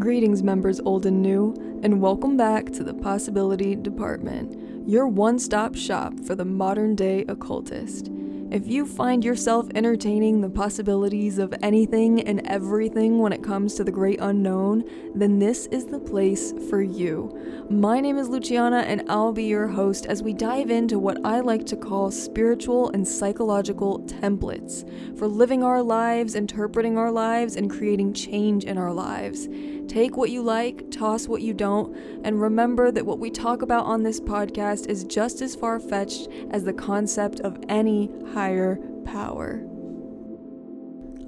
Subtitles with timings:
[0.00, 5.74] Greetings, members old and new, and welcome back to the Possibility Department, your one stop
[5.74, 8.10] shop for the modern day occultist.
[8.50, 13.84] If you find yourself entertaining the possibilities of anything and everything when it comes to
[13.84, 14.82] the great unknown,
[15.14, 17.66] then this is the place for you.
[17.70, 21.38] My name is Luchiana, and I'll be your host as we dive into what I
[21.38, 24.84] like to call spiritual and psychological templates
[25.16, 29.46] for living our lives, interpreting our lives, and creating change in our lives.
[29.90, 33.86] Take what you like, toss what you don't, and remember that what we talk about
[33.86, 39.60] on this podcast is just as far fetched as the concept of any higher power.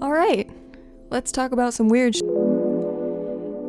[0.01, 0.48] All right,
[1.11, 2.20] let's talk about some weird sh-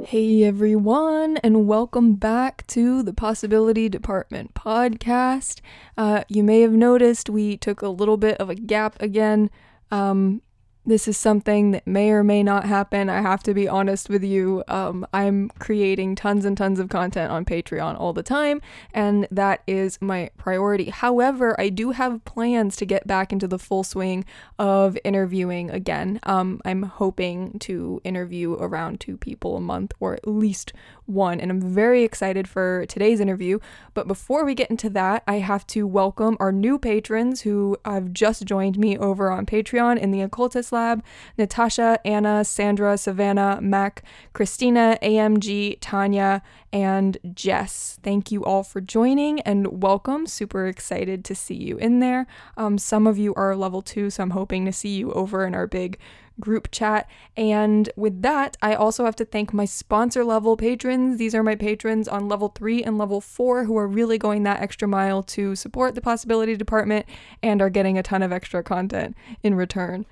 [0.05, 5.59] Hey everyone, and welcome back to the Possibility Department podcast.
[5.97, 9.49] Uh, you may have noticed we took a little bit of a gap again.
[9.89, 10.43] Um,
[10.85, 13.09] this is something that may or may not happen.
[13.09, 14.63] I have to be honest with you.
[14.67, 18.61] Um, I'm creating tons and tons of content on Patreon all the time,
[18.93, 20.89] and that is my priority.
[20.89, 24.25] However, I do have plans to get back into the full swing
[24.59, 26.19] of interviewing again.
[26.23, 30.73] Um, I'm hoping to interview around two people a month, or at least
[31.05, 33.59] one, and I'm very excited for today's interview.
[33.93, 38.11] But before we get into that, I have to welcome our new patrons who have
[38.11, 41.03] just joined me over on Patreon in the Occultist Lab
[41.37, 46.41] Natasha, Anna, Sandra, Savannah, Mac, Christina, AMG, Tanya,
[46.73, 47.99] and Jess.
[48.03, 50.27] Thank you all for joining and welcome.
[50.27, 52.27] Super excited to see you in there.
[52.57, 55.55] Um, some of you are level two, so I'm hoping to see you over in
[55.55, 55.97] our big
[56.39, 57.07] group chat.
[57.37, 61.17] And with that, I also have to thank my sponsor level patrons.
[61.17, 64.61] These are my patrons on level three and level four who are really going that
[64.61, 67.05] extra mile to support the possibility department
[67.41, 70.05] and are getting a ton of extra content in return.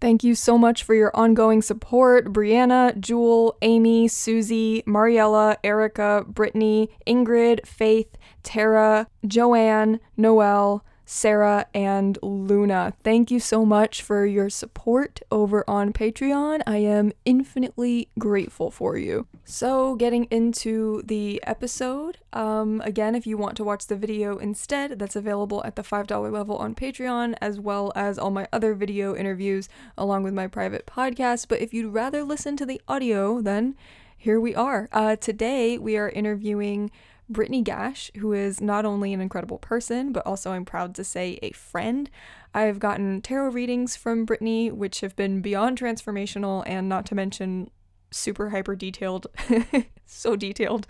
[0.00, 2.32] Thank you so much for your ongoing support.
[2.32, 12.92] Brianna, Jewel, Amy, Susie, Mariella, Erica, Brittany, Ingrid, Faith, Tara, Joanne, Noelle, Sarah, and Luna.
[13.02, 16.60] Thank you so much for your support over on Patreon.
[16.66, 19.26] I am infinitely grateful for you.
[19.42, 24.98] So, getting into the episode, um, again, if you want to watch the video instead,
[24.98, 29.16] that's available at the $5 level on Patreon, as well as all my other video
[29.16, 31.48] interviews along with my private podcast.
[31.48, 33.76] But if you'd rather listen to the audio, then
[34.20, 34.90] here we are.
[34.92, 36.90] Uh, today, we are interviewing
[37.28, 41.38] Brittany Gash, who is not only an incredible person, but also I'm proud to say
[41.42, 42.08] a friend.
[42.54, 47.70] I've gotten tarot readings from Brittany, which have been beyond transformational and not to mention
[48.10, 49.26] super hyper detailed,
[50.06, 50.86] so detailed.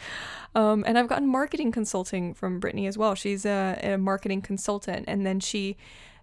[0.54, 3.14] Um, and I've gotten marketing consulting from Brittany as well.
[3.14, 5.76] She's a, a marketing consultant, and then she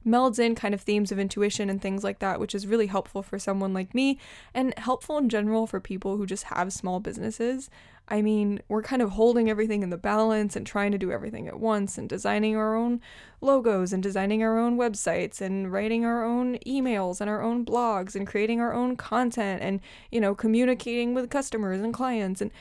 [0.05, 3.23] melds in kind of themes of intuition and things like that, which is really helpful
[3.23, 4.19] for someone like me
[4.53, 7.69] and helpful in general for people who just have small businesses.
[8.07, 11.47] I mean, we're kind of holding everything in the balance and trying to do everything
[11.47, 13.01] at once and designing our own
[13.41, 18.16] logos and designing our own websites and writing our own emails and our own blogs
[18.16, 22.51] and creating our own content and, you know, communicating with customers and clients and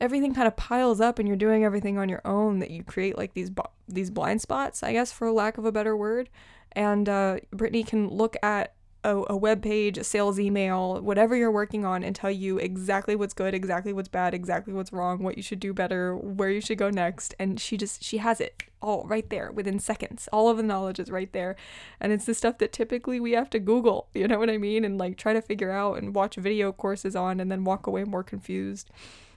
[0.00, 3.16] everything kind of piles up and you're doing everything on your own that you create
[3.16, 3.50] like these
[3.88, 6.28] these blind spots, I guess for lack of a better word.
[6.74, 8.74] And uh, Brittany can look at
[9.04, 13.14] a, a web page, a sales email, whatever you're working on, and tell you exactly
[13.14, 16.60] what's good, exactly what's bad, exactly what's wrong, what you should do better, where you
[16.60, 17.34] should go next.
[17.38, 20.28] And she just, she has it all right there within seconds.
[20.32, 21.54] All of the knowledge is right there.
[22.00, 24.84] And it's the stuff that typically we have to Google, you know what I mean?
[24.84, 28.04] And like try to figure out and watch video courses on and then walk away
[28.04, 28.90] more confused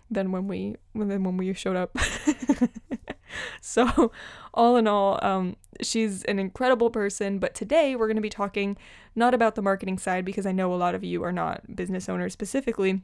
[0.10, 1.98] than when we than when we showed up.
[3.62, 4.12] so,
[4.54, 7.40] all in all, um, she's an incredible person.
[7.40, 8.78] But today we're going to be talking
[9.16, 12.10] not about the marketing side because I know a lot of you are not business
[12.10, 13.02] owners specifically.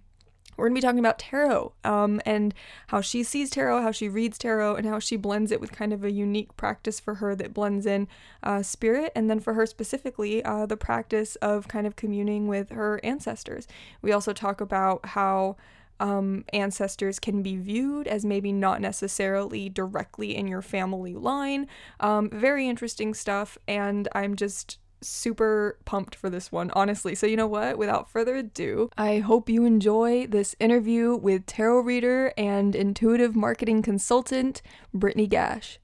[0.55, 2.53] We're going to be talking about tarot um, and
[2.87, 5.91] how she sees tarot, how she reads tarot, and how she blends it with kind
[5.91, 8.07] of a unique practice for her that blends in
[8.43, 9.11] uh, spirit.
[9.15, 13.67] And then for her specifically, uh, the practice of kind of communing with her ancestors.
[14.01, 15.57] We also talk about how
[15.99, 21.67] um, ancestors can be viewed as maybe not necessarily directly in your family line.
[21.99, 27.15] Um, very interesting stuff, and I'm just super pumped for this one, honestly.
[27.15, 27.77] So, you know what?
[27.77, 33.81] Without further ado, I hope you enjoy this interview with tarot reader and intuitive marketing
[33.81, 34.61] consultant,
[34.93, 35.79] Brittany Gash.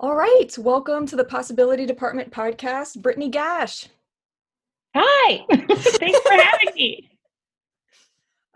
[0.00, 3.88] All right, welcome to the Possibility Department podcast, Brittany Gash.
[4.96, 7.13] Hi, thanks for having me.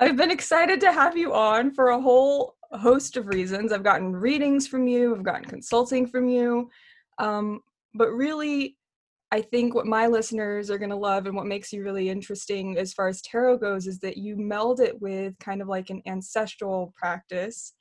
[0.00, 3.72] I've been excited to have you on for a whole host of reasons.
[3.72, 6.70] I've gotten readings from you, I've gotten consulting from you.
[7.18, 7.60] Um,
[7.94, 8.76] but really,
[9.30, 12.78] I think what my listeners are going to love and what makes you really interesting
[12.78, 16.00] as far as tarot goes is that you meld it with kind of like an
[16.06, 17.74] ancestral practice.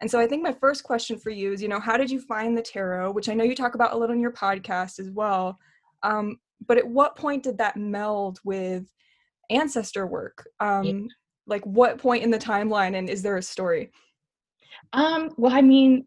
[0.00, 2.20] And so I think my first question for you is, you know, how did you
[2.20, 5.10] find the tarot, which I know you talk about a little in your podcast as
[5.10, 5.58] well.
[6.02, 8.86] Um, but at what point did that meld with
[9.50, 10.48] ancestor work?
[10.58, 11.08] Um.
[11.46, 13.90] Like what point in the timeline and is there a story?
[14.92, 16.06] Um, well, I mean,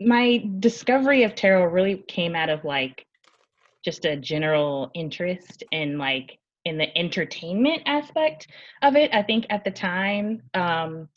[0.00, 3.06] my discovery of tarot really came out of like
[3.84, 8.48] just a general interest in like in the entertainment aspect
[8.82, 9.14] of it.
[9.14, 11.08] I think at the time, um,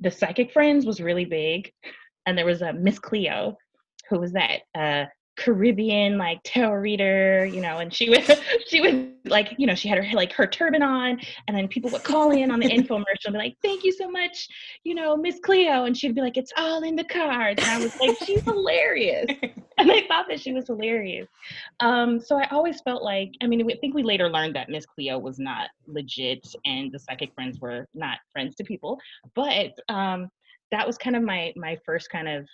[0.00, 1.72] the Psychic Friends was really big,
[2.26, 3.56] and there was a Miss Cleo,
[4.08, 5.04] who was that uh,
[5.40, 8.30] Caribbean like tarot reader, you know, and she was
[8.68, 8.94] she was
[9.24, 12.30] like, you know, she had her like her turban on, and then people would call
[12.30, 14.48] in on the infomercial and be like, "Thank you so much,
[14.84, 17.82] you know, Miss Cleo," and she'd be like, "It's all in the cards," and I
[17.82, 19.26] was like, "She's hilarious,"
[19.78, 21.28] and I thought that she was hilarious.
[21.80, 24.84] Um, so I always felt like, I mean, I think we later learned that Miss
[24.84, 28.98] Cleo was not legit, and the psychic friends were not friends to people,
[29.34, 30.30] but um,
[30.70, 32.46] that was kind of my my first kind of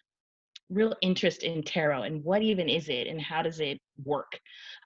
[0.70, 4.38] real interest in tarot and what even is it and how does it work?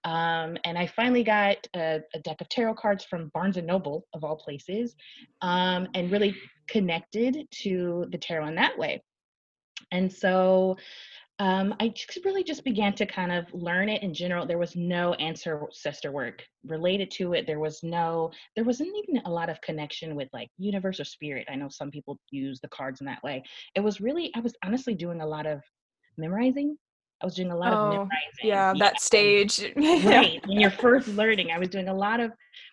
[0.05, 4.07] Um, and i finally got a, a, deck of tarot cards from barnes and noble
[4.15, 4.95] of all places
[5.43, 6.35] um, and really
[6.69, 9.03] connected to the tarot in that way.
[9.93, 10.77] And so
[11.41, 14.47] um, I just really just began to kind of learn it in general.
[14.47, 17.47] There was no ancestor work related to it.
[17.47, 21.49] There was no, there wasn't even a lot of connection with like universe or spirit.
[21.51, 23.43] I know some people use the cards in that way.
[23.75, 25.63] It was really, I was honestly doing a lot of
[26.19, 26.77] memorizing.
[27.23, 28.11] I was doing a lot oh, of memorizing.
[28.45, 29.61] Yeah, that stage.
[29.77, 30.47] right.
[30.47, 32.33] when you're first learning, I was doing a lot of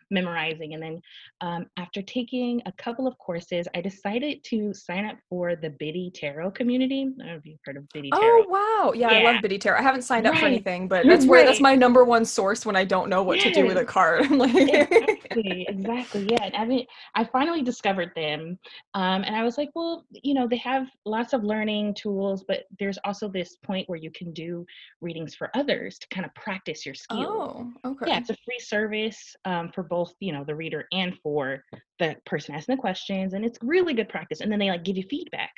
[0.10, 0.74] memorizing.
[0.74, 1.02] And then
[1.42, 6.12] um, after taking a couple of courses, I decided to sign up for the Biddy
[6.14, 7.02] Tarot community.
[7.02, 8.24] I don't know if you've heard of Biddy Tarot.
[8.24, 9.30] Oh wow, yeah, yeah.
[9.30, 9.80] I love Biddy Tarot.
[9.80, 10.40] I haven't signed up right.
[10.40, 11.48] for anything, but that's where right.
[11.48, 13.46] that's my number one source when I don't know what yes.
[13.46, 14.30] to do with a card.
[14.32, 16.28] like, exactly, exactly.
[16.30, 18.58] Yeah, and I mean, I finally discovered them,
[18.94, 22.64] um, and I was like, well, you know, they have lots of learning tools, but
[22.80, 24.66] there's also this point where you can do
[25.02, 27.74] readings for others to kind of practice your skills.
[27.84, 28.06] Oh, okay.
[28.08, 31.64] Yeah, it's a free service um, for both both you know the reader and for
[31.98, 34.96] the person asking the questions and it's really good practice and then they like give
[34.96, 35.52] you feedback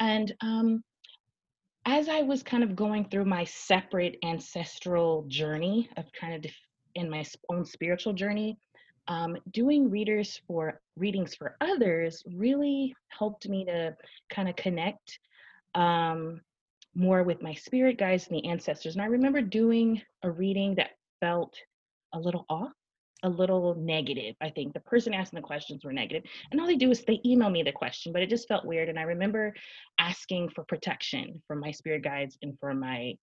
[0.00, 0.82] and um
[1.86, 6.68] as i was kind of going through my separate ancestral journey of kind of def-
[6.96, 8.58] in my own spiritual journey
[9.06, 13.94] um, doing readers for readings for others really helped me to
[14.30, 15.20] kind of connect
[15.76, 16.40] um,
[16.96, 20.90] more with my spirit guides and the ancestors and i remember doing a reading that
[21.20, 21.54] felt
[22.14, 22.72] a little off
[23.24, 24.36] a little negative.
[24.40, 26.22] I think the person asking the questions were negative,
[26.52, 28.88] and all they do is they email me the question, but it just felt weird.
[28.88, 29.52] And I remember
[29.98, 33.14] asking for protection from my spirit guides and for my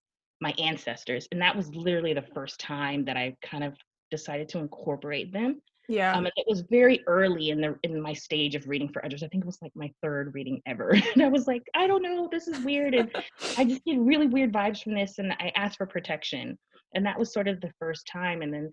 [0.42, 3.76] my ancestors, and that was literally the first time that I kind of
[4.10, 5.62] decided to incorporate them.
[5.88, 6.16] Yeah.
[6.16, 9.24] Um, it was very early in the in my stage of reading for others.
[9.24, 12.02] I think it was like my third reading ever, and I was like, I don't
[12.02, 13.12] know, this is weird, and
[13.58, 16.58] I just get really weird vibes from this, and I asked for protection,
[16.96, 18.72] and that was sort of the first time, and then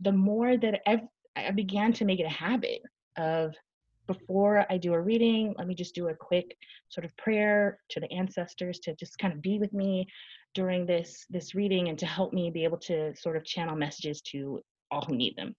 [0.00, 1.00] the more that I've,
[1.36, 2.82] I began to make it a habit
[3.16, 3.54] of
[4.06, 6.56] before I do a reading, let me just do a quick
[6.88, 10.08] sort of prayer to the ancestors to just kind of be with me
[10.54, 14.20] during this this reading and to help me be able to sort of channel messages
[14.22, 14.60] to
[14.90, 15.54] all who need them.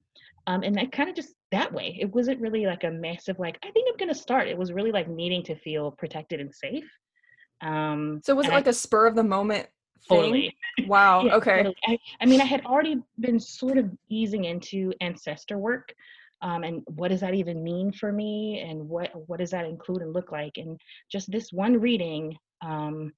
[0.47, 1.95] Um, and I kind of just that way.
[2.00, 4.47] It wasn't really like a massive like I think I'm gonna start.
[4.47, 6.89] It was really like needing to feel protected and safe.
[7.62, 9.67] Um, so was it like I, a spur of the moment
[10.08, 10.56] Totally.
[10.88, 11.22] Wow.
[11.25, 11.58] yeah, okay.
[11.58, 11.75] Totally.
[11.86, 15.94] I, I, mean, I had already been sort of easing into ancestor work,
[16.41, 20.01] um, and what does that even mean for me, and what what does that include
[20.01, 20.79] and look like, and
[21.12, 23.13] just this one reading um,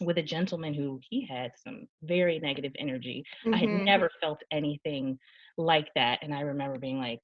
[0.00, 3.24] with a gentleman who he had some very negative energy.
[3.44, 3.54] Mm-hmm.
[3.54, 3.84] I had mm-hmm.
[3.84, 5.18] never felt anything
[5.58, 7.22] like that, and I remember being like,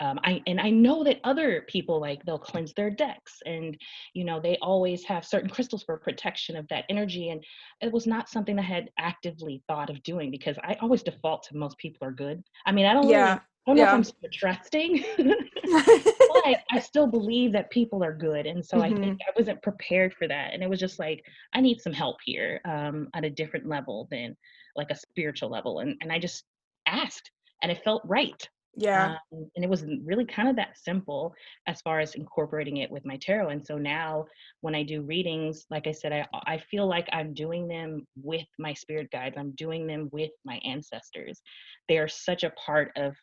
[0.00, 3.76] um, I and I know that other people like they'll cleanse their decks and
[4.14, 7.44] you know they always have certain crystals for protection of that energy and
[7.80, 11.56] it was not something I had actively thought of doing because I always default to
[11.56, 12.42] most people are good.
[12.66, 13.28] I mean I don't yeah.
[13.28, 18.12] Really, I don't know if I'm super trusting, but I still believe that people are
[18.12, 18.44] good.
[18.44, 18.84] And so mm-hmm.
[18.84, 19.28] I think mm-hmm.
[19.28, 20.52] I wasn't prepared for that.
[20.52, 24.08] And it was just like, I need some help here um, at a different level
[24.10, 24.36] than
[24.74, 25.78] like a spiritual level.
[25.78, 26.42] And, and I just
[26.86, 27.30] asked
[27.62, 28.48] and it felt right.
[28.74, 29.16] Yeah.
[29.32, 31.34] Um, and it was really kind of that simple
[31.66, 33.50] as far as incorporating it with my tarot.
[33.50, 34.24] And so now
[34.60, 38.46] when I do readings, like I said, I, I feel like I'm doing them with
[38.58, 41.42] my spirit guides, I'm doing them with my ancestors.
[41.88, 43.14] They are such a part of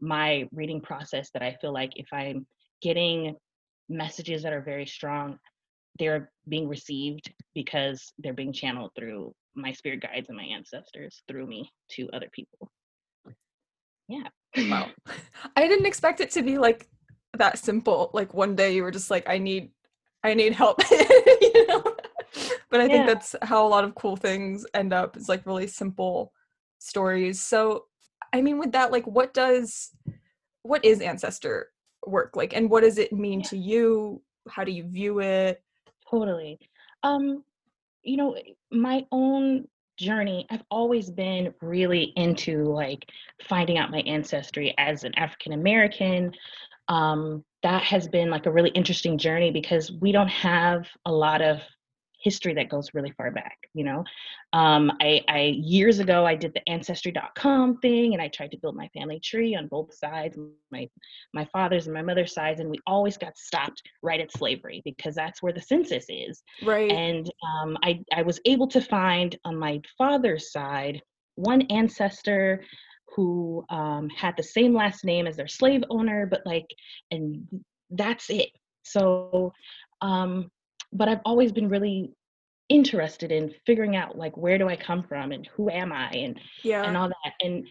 [0.00, 2.46] my reading process that I feel like if I'm
[2.82, 3.34] getting
[3.88, 5.38] messages that are very strong,
[5.98, 11.46] they're being received because they're being channeled through my spirit guides and my ancestors through
[11.46, 12.70] me to other people.
[14.08, 14.28] Yeah.
[14.56, 14.88] Wow.
[15.56, 16.88] I didn't expect it to be like
[17.36, 18.10] that simple.
[18.12, 19.70] Like one day you were just like, I need
[20.24, 20.80] I need help.
[20.90, 21.82] you know?
[22.70, 22.88] But I yeah.
[22.88, 26.32] think that's how a lot of cool things end up is like really simple
[26.78, 27.40] stories.
[27.40, 27.84] So
[28.32, 29.90] I mean with that, like what does
[30.62, 31.68] what is ancestor
[32.06, 33.46] work like and what does it mean yeah.
[33.46, 34.22] to you?
[34.48, 35.62] How do you view it?
[36.10, 36.58] Totally.
[37.02, 37.44] Um,
[38.02, 38.36] you know,
[38.70, 43.04] my own journey, I've always been really into like
[43.48, 46.32] finding out my ancestry as an African American.
[46.88, 51.42] Um, that has been like a really interesting journey because we don't have a lot
[51.42, 51.60] of
[52.20, 54.04] history that goes really far back you know?
[54.52, 58.76] Um, I, I years ago i did the ancestry.com thing and i tried to build
[58.76, 60.36] my family tree on both sides
[60.70, 60.88] my
[61.34, 65.14] my father's and my mother's sides and we always got stopped right at slavery because
[65.14, 66.42] that's where the census is.
[66.62, 66.90] Right.
[66.90, 71.02] And um, I, I was able to find on my father's side
[71.34, 72.64] one ancestor
[73.14, 76.66] who um, had the same last name as their slave owner but like
[77.10, 77.46] and
[77.90, 78.50] that's it.
[78.82, 79.52] So
[80.00, 80.50] um,
[80.92, 82.12] but I've always been really
[82.68, 86.38] interested in figuring out like where do I come from and who am I and
[86.62, 86.84] yeah.
[86.84, 87.66] and all that and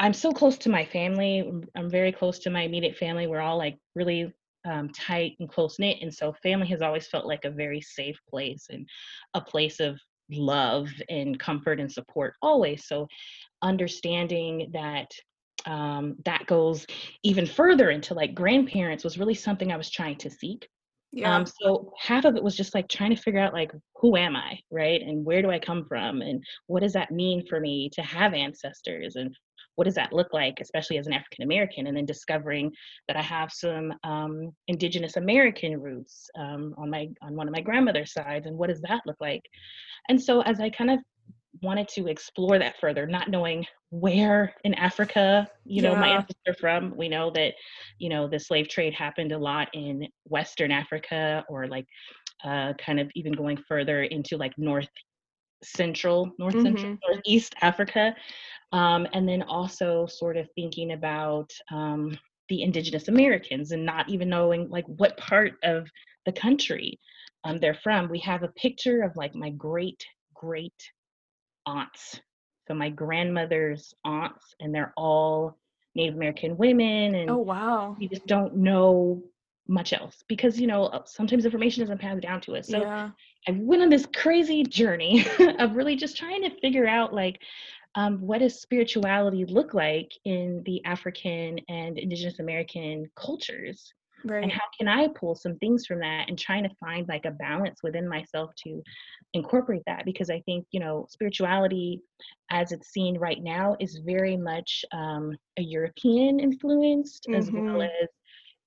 [0.00, 3.58] I'm so close to my family I'm very close to my immediate family we're all
[3.58, 4.32] like really
[4.64, 8.18] um, tight and close knit and so family has always felt like a very safe
[8.30, 8.88] place and
[9.34, 13.06] a place of love and comfort and support always so
[13.60, 15.10] understanding that
[15.66, 16.86] um, that goes
[17.22, 20.66] even further into like grandparents was really something I was trying to seek
[21.14, 21.36] yeah.
[21.36, 24.34] Um, so half of it was just like trying to figure out like who am
[24.34, 25.00] I, right?
[25.00, 26.22] And where do I come from?
[26.22, 29.14] And what does that mean for me to have ancestors?
[29.14, 29.34] And
[29.76, 31.86] what does that look like, especially as an African American?
[31.86, 32.72] And then discovering
[33.06, 37.60] that I have some um, Indigenous American roots um, on my on one of my
[37.60, 39.42] grandmother's sides, and what does that look like?
[40.08, 40.98] And so as I kind of
[41.62, 45.90] wanted to explore that further, not knowing where in Africa, you yeah.
[45.90, 46.96] know, my ancestors are from.
[46.96, 47.54] We know that,
[47.98, 51.86] you know, the slave trade happened a lot in Western Africa or like
[52.44, 54.88] uh, kind of even going further into like North
[55.62, 56.64] Central, North mm-hmm.
[56.64, 58.14] Central, Northeast Africa.
[58.72, 62.18] Um, and then also sort of thinking about um,
[62.48, 65.88] the indigenous Americans and not even knowing like what part of
[66.26, 66.98] the country
[67.44, 68.08] um, they're from.
[68.08, 70.74] We have a picture of like my great great
[71.66, 72.20] aunts.
[72.66, 75.58] So my grandmother's aunts, and they're all
[75.94, 77.14] Native American women.
[77.14, 79.22] And oh wow, we just don't know
[79.66, 82.68] much else because you know uh, sometimes information doesn't pass down to us.
[82.68, 83.10] So yeah.
[83.46, 85.26] I went on this crazy journey
[85.58, 87.40] of really just trying to figure out like
[87.94, 93.92] um, what does spirituality look like in the African and Indigenous American cultures.
[94.24, 94.42] Right.
[94.42, 97.30] And how can I pull some things from that and trying to find like a
[97.30, 98.82] balance within myself to
[99.34, 100.04] incorporate that?
[100.04, 102.00] Because I think, you know, spirituality
[102.50, 107.38] as it's seen right now is very much um, a European influenced mm-hmm.
[107.38, 108.08] as well as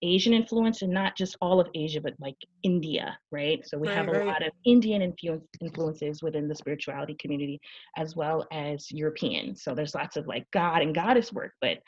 [0.03, 3.67] Asian influence and not just all of Asia, but like India, right?
[3.67, 4.27] So we right, have a right.
[4.27, 7.59] lot of Indian influence, influences within the spirituality community
[7.97, 9.55] as well as European.
[9.55, 11.79] So there's lots of like God and goddess work, but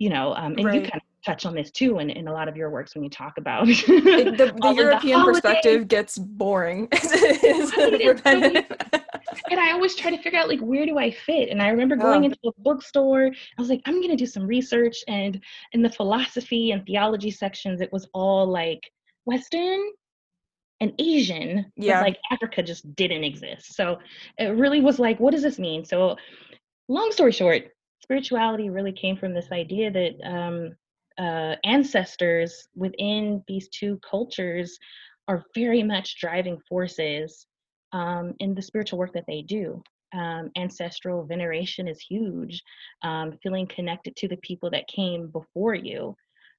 [0.00, 0.74] you know, um, and right.
[0.74, 3.02] you kind of touch on this too in, in a lot of your works when
[3.02, 3.74] you talk about the,
[4.60, 6.88] the European the perspective gets boring.
[9.50, 11.48] and I always try to figure out like where do I fit?
[11.48, 12.26] And I remember going oh.
[12.26, 15.40] into a bookstore, I was like, I'm gonna do some research, and
[15.72, 18.80] in the philosophy and theology sections, it was all like
[19.24, 19.80] Western
[20.80, 21.66] and Asian.
[21.76, 22.00] Yeah.
[22.00, 23.74] Like Africa just didn't exist.
[23.74, 23.98] So
[24.38, 25.84] it really was like, what does this mean?
[25.84, 26.16] So
[26.88, 27.68] long story short,
[28.02, 30.74] spirituality really came from this idea that um,
[31.18, 34.78] uh, ancestors within these two cultures
[35.28, 37.46] are very much driving forces
[37.92, 39.82] um, in the spiritual work that they do.
[40.12, 42.62] Um, ancestral veneration is huge,
[43.02, 46.14] um, feeling connected to the people that came before you.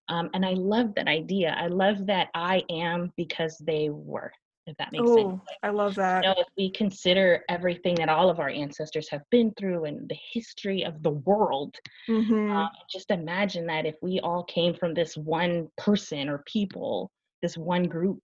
[0.10, 1.56] Um, and I love that idea.
[1.58, 4.32] I love that I am because they were
[4.67, 5.41] if that makes Ooh, sense.
[5.63, 6.24] I love that.
[6.24, 10.07] You know, if we consider everything that all of our ancestors have been through and
[10.10, 11.75] the history of the world,
[12.10, 12.51] mm-hmm.
[12.51, 17.57] uh, just imagine that if we all came from this one person or people, this
[17.57, 18.19] one group,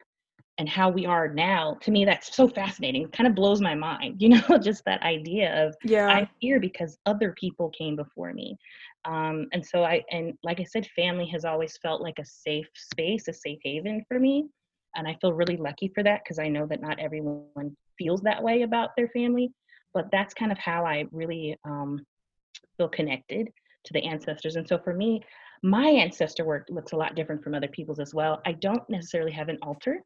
[0.57, 3.03] and how we are now, to me, that's so fascinating.
[3.03, 6.07] It kind of blows my mind, you know, just that idea of yeah.
[6.07, 8.57] I'm here because other people came before me.
[9.05, 12.67] Um, and so I, and like I said, family has always felt like a safe
[12.75, 14.49] space, a safe haven for me
[14.95, 18.41] and i feel really lucky for that because i know that not everyone feels that
[18.41, 19.51] way about their family
[19.93, 21.99] but that's kind of how i really um,
[22.77, 23.47] feel connected
[23.83, 25.21] to the ancestors and so for me
[25.63, 29.31] my ancestor work looks a lot different from other people's as well i don't necessarily
[29.31, 30.01] have an altar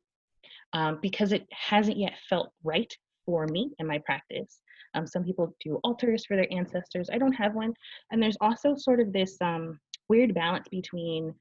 [0.73, 2.93] um, because it hasn't yet felt right
[3.25, 4.59] for me and my practice.
[4.93, 7.09] Um, some people do altars for their ancestors.
[7.11, 7.73] I don't have one.
[8.11, 11.33] And there's also sort of this um, weird balance between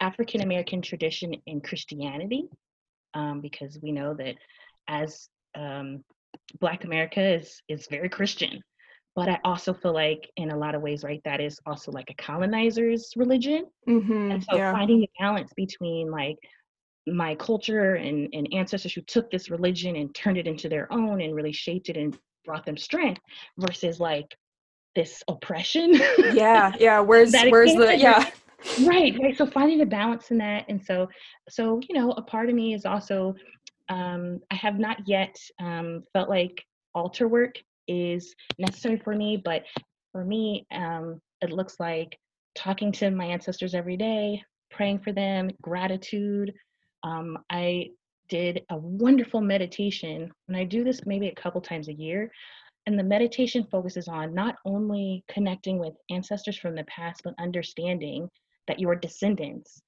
[0.00, 2.44] African American tradition and Christianity,
[3.14, 4.34] um, because we know that
[4.88, 6.02] as um,
[6.60, 8.60] Black America is is very Christian,
[9.14, 12.10] but I also feel like in a lot of ways, right, that is also like
[12.10, 14.72] a colonizer's religion, mm-hmm, and so yeah.
[14.72, 16.36] finding the balance between like
[17.06, 21.20] my culture and, and ancestors who took this religion and turned it into their own
[21.20, 23.20] and really shaped it and brought them strength
[23.58, 24.26] versus like
[24.96, 25.94] this oppression.
[26.32, 27.00] yeah, yeah.
[27.00, 28.28] Where's where's the yeah.
[28.82, 29.36] Right, right.
[29.36, 30.64] So finding the balance in that.
[30.68, 31.08] And so
[31.48, 33.34] so, you know, a part of me is also
[33.88, 37.56] um I have not yet um felt like altar work
[37.88, 39.64] is necessary for me, but
[40.12, 42.18] for me, um, it looks like
[42.54, 46.52] talking to my ancestors every day, praying for them, gratitude.
[47.04, 47.90] Um, I
[48.28, 52.30] did a wonderful meditation, and I do this maybe a couple times a year.
[52.86, 58.28] And the meditation focuses on not only connecting with ancestors from the past, but understanding
[58.66, 59.82] that your descendants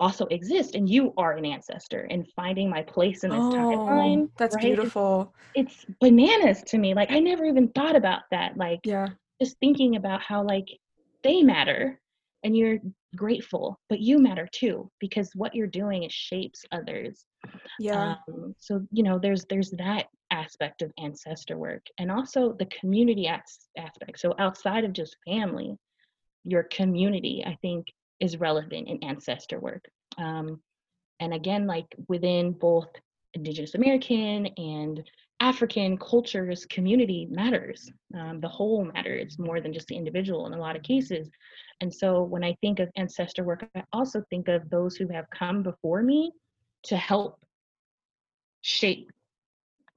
[0.00, 4.28] also exist and you are an ancestor and finding my place in this oh, timeline.
[4.36, 4.64] That's right?
[4.64, 5.32] beautiful.
[5.54, 6.94] It's, it's bananas to me.
[6.94, 8.56] Like I never even thought about that.
[8.56, 9.08] Like yeah.
[9.40, 10.68] just thinking about how like
[11.22, 12.00] they matter
[12.42, 12.78] and you're
[13.16, 17.24] grateful, but you matter too because what you're doing it shapes others.
[17.78, 18.16] Yeah.
[18.28, 23.28] Um, so you know, there's there's that aspect of ancestor work and also the community
[23.28, 24.18] as- aspect.
[24.18, 25.76] So outside of just family,
[26.44, 27.86] your community, I think,
[28.20, 29.84] is relevant in ancestor work.
[30.18, 30.60] Um,
[31.20, 32.88] and again, like within both
[33.34, 35.02] Indigenous American and
[35.40, 37.90] African cultures, community matters.
[38.14, 41.28] Um, the whole matters more than just the individual in a lot of cases.
[41.80, 45.28] And so when I think of ancestor work, I also think of those who have
[45.30, 46.32] come before me
[46.84, 47.38] to help
[48.62, 49.10] shape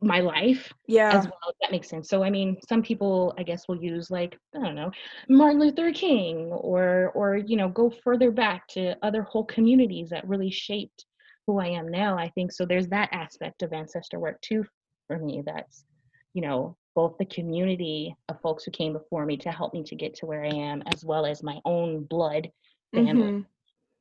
[0.01, 1.09] my life yeah.
[1.09, 2.09] as well that makes sense.
[2.09, 4.91] So i mean some people i guess will use like i don't know
[5.27, 10.27] martin luther king or or you know go further back to other whole communities that
[10.27, 11.05] really shaped
[11.47, 12.51] who i am now i think.
[12.51, 14.65] So there's that aspect of ancestor work too
[15.07, 15.85] for me that's
[16.33, 19.95] you know both the community of folks who came before me to help me to
[19.95, 22.49] get to where i am as well as my own blood
[22.93, 23.41] family mm-hmm.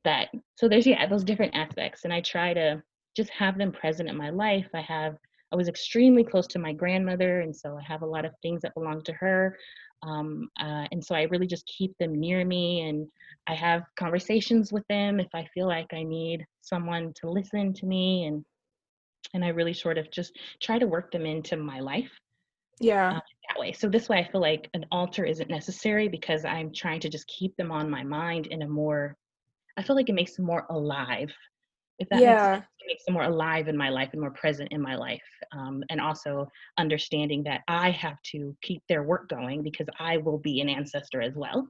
[0.03, 2.81] that so there's yeah those different aspects and i try to
[3.17, 4.67] just have them present in my life.
[4.73, 5.17] I have
[5.51, 8.61] I was extremely close to my grandmother, and so I have a lot of things
[8.61, 9.57] that belong to her.
[10.03, 13.07] Um, uh, and so I really just keep them near me, and
[13.47, 17.85] I have conversations with them if I feel like I need someone to listen to
[17.85, 18.43] me, and
[19.33, 22.11] and I really sort of just try to work them into my life.
[22.79, 23.17] Yeah.
[23.17, 23.71] Uh, that way.
[23.71, 27.27] So this way, I feel like an altar isn't necessary because I'm trying to just
[27.27, 29.15] keep them on my mind in a more.
[29.77, 31.31] I feel like it makes them more alive
[31.99, 32.55] if that yeah.
[32.55, 35.21] makes makes them more alive in my life and more present in my life.
[35.51, 40.39] Um, and also understanding that I have to keep their work going because I will
[40.39, 41.67] be an ancestor as well.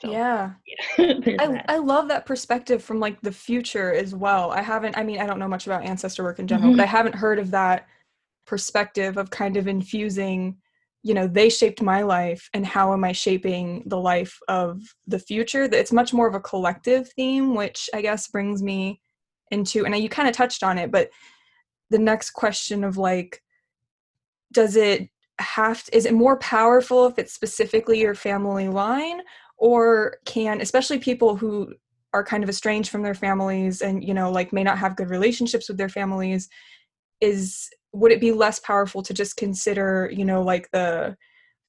[0.00, 0.52] So, yeah.
[0.98, 4.50] yeah I, I love that perspective from like the future as well.
[4.50, 6.78] I haven't, I mean, I don't know much about ancestor work in general, mm-hmm.
[6.78, 7.86] but I haven't heard of that
[8.46, 10.56] perspective of kind of infusing
[11.04, 15.18] you know they shaped my life and how am i shaping the life of the
[15.18, 19.00] future it's much more of a collective theme which i guess brings me
[19.52, 21.10] into and you kind of touched on it but
[21.90, 23.42] the next question of like
[24.52, 29.20] does it have to, is it more powerful if it's specifically your family line
[29.56, 31.72] or can especially people who
[32.12, 35.10] are kind of estranged from their families and you know like may not have good
[35.10, 36.48] relationships with their families
[37.20, 41.16] is would it be less powerful to just consider you know like the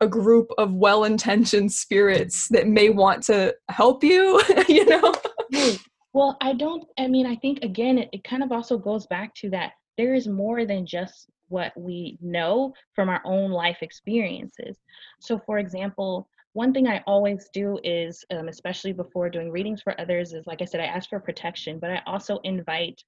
[0.01, 5.13] a group of well-intentioned spirits that may want to help you you know
[5.53, 5.75] hmm.
[6.13, 9.34] Well, I don't, I mean, I think again, it, it kind of also goes back
[9.36, 14.78] to that there is more than just what we know from our own life experiences.
[15.19, 19.99] So, for example, one thing I always do is, um, especially before doing readings for
[19.99, 23.02] others, is like I said, I ask for protection, but I also invite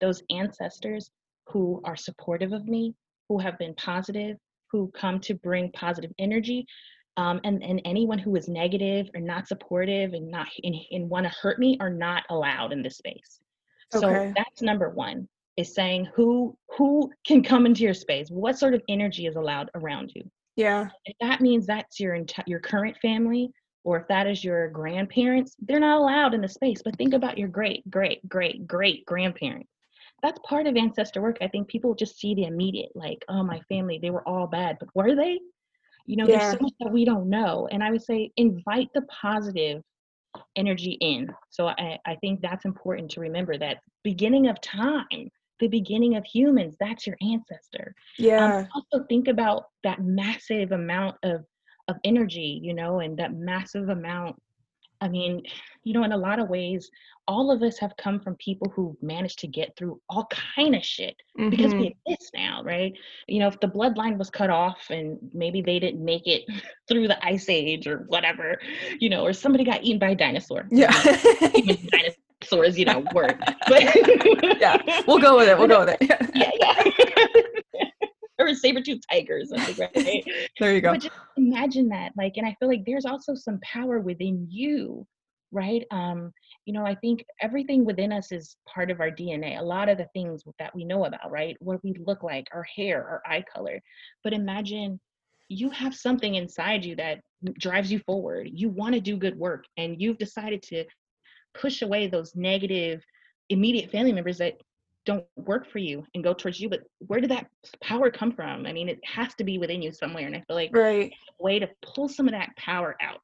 [0.00, 1.10] those ancestors
[1.48, 2.94] who are supportive of me,
[3.28, 4.38] who have been positive,
[4.72, 6.66] who come to bring positive energy,
[7.16, 11.24] um, and, and anyone who is negative or not supportive and not and, and want
[11.24, 13.40] to hurt me are not allowed in this space.
[13.94, 14.02] Okay.
[14.02, 18.28] so that's number one is saying who who can come into your space?
[18.30, 20.22] What sort of energy is allowed around you?
[20.56, 20.88] Yeah.
[21.04, 23.50] If that means that's your entire your current family
[23.84, 27.38] or if that is your grandparents they're not allowed in the space but think about
[27.38, 29.70] your great great great great grandparents.
[30.22, 31.38] That's part of ancestor work.
[31.40, 34.76] I think people just see the immediate like oh my family they were all bad
[34.78, 35.38] but were they
[36.06, 36.38] you know, yeah.
[36.38, 37.68] there's so much that we don't know.
[37.70, 39.82] And I would say invite the positive
[40.56, 41.28] energy in.
[41.50, 46.24] So I, I think that's important to remember that beginning of time, the beginning of
[46.24, 46.76] humans.
[46.78, 47.94] That's your ancestor.
[48.18, 48.58] Yeah.
[48.58, 51.44] Um, also think about that massive amount of
[51.88, 54.36] of energy, you know, and that massive amount.
[55.00, 55.42] I mean,
[55.84, 56.90] you know, in a lot of ways,
[57.28, 60.84] all of us have come from people who managed to get through all kind of
[60.84, 61.16] shit
[61.50, 61.80] because Mhm.
[61.80, 62.92] we exist now, right?
[63.26, 66.44] You know, if the bloodline was cut off and maybe they didn't make it
[66.88, 68.58] through the ice age or whatever,
[69.00, 70.66] you know, or somebody got eaten by a dinosaur.
[70.70, 70.92] Yeah.
[71.54, 73.38] Even dinosaurs, you know, work.
[73.68, 73.82] But
[74.60, 75.02] yeah.
[75.06, 75.58] We'll go with it.
[75.58, 76.30] We'll go with it.
[76.34, 76.65] yeah, yeah.
[78.66, 80.24] Or a saber-toothed tiger or right?
[80.58, 80.92] There you go.
[80.92, 82.12] But just imagine that.
[82.16, 85.06] Like, and I feel like there's also some power within you,
[85.52, 85.84] right?
[85.90, 86.32] Um,
[86.64, 89.58] you know, I think everything within us is part of our DNA.
[89.58, 91.56] A lot of the things that we know about, right?
[91.60, 93.80] What we look like, our hair, our eye color.
[94.24, 95.00] But imagine
[95.48, 97.20] you have something inside you that
[97.58, 98.48] drives you forward.
[98.52, 100.84] You want to do good work, and you've decided to
[101.54, 103.02] push away those negative
[103.48, 104.54] immediate family members that
[105.06, 107.46] don't work for you and go towards you but where did that
[107.82, 110.56] power come from i mean it has to be within you somewhere and i feel
[110.56, 111.12] like Right.
[111.40, 113.20] a way to pull some of that power out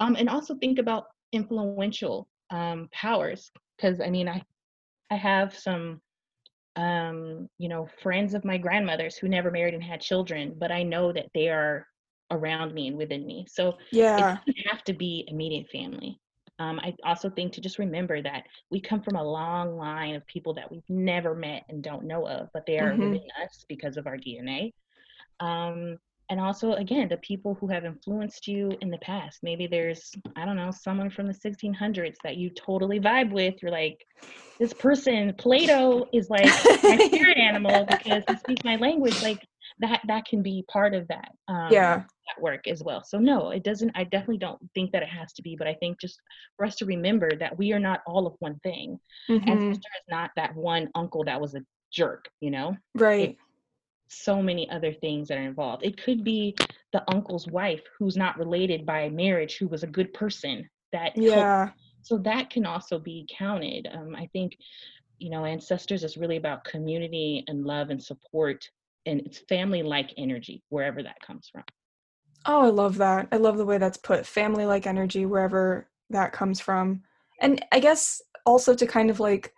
[0.00, 4.42] um and also think about influential um powers because i mean i
[5.10, 6.00] i have some
[6.76, 10.82] um you know friends of my grandmothers who never married and had children but i
[10.82, 11.86] know that they are
[12.30, 14.18] around me and within me so Yeah.
[14.18, 16.18] it doesn't have to be immediate family.
[16.58, 20.26] Um, I also think to just remember that we come from a long line of
[20.26, 22.98] people that we've never met and don't know of, but they are Mhm.
[23.10, 24.72] within us because of our DNA.
[25.40, 29.38] Um, and also, again, the people who have influenced you in the past.
[29.42, 33.54] Maybe there's, I don't know, someone from the 1600s that you totally vibe with.
[33.62, 34.04] You're like,
[34.58, 36.50] this person, Plato, is like
[36.82, 39.20] my spirit animal because he speaks my language.
[39.20, 39.38] Like
[39.78, 41.30] that, that can be part of that.
[41.48, 41.96] Um, Yeah.
[41.98, 43.04] that work as well.
[43.04, 45.74] So no, it doesn't I definitely don't think that it has to be, but I
[45.74, 46.20] think just
[46.56, 48.98] for us to remember that we are not all of one thing.
[49.28, 49.68] Mhm.
[49.68, 52.76] sister is not that one uncle that was a jerk, you know?
[52.94, 53.36] Right.
[54.08, 55.84] So many other things that are involved.
[55.84, 56.54] It could be
[56.92, 61.18] the uncle's wife who's not related by marriage who was a good person that helped.
[61.18, 61.70] Yeah.
[62.02, 63.88] So that can also be counted.
[63.92, 64.56] Um, I think
[65.18, 68.68] you know, ancestors is really about community and love and support
[69.06, 71.64] and it's family like energy wherever that comes from.
[72.44, 73.28] Oh, I love that.
[73.32, 74.26] I love the way that's put.
[74.26, 77.02] Family like energy, wherever that comes from.
[77.40, 79.52] And I guess also to kind of like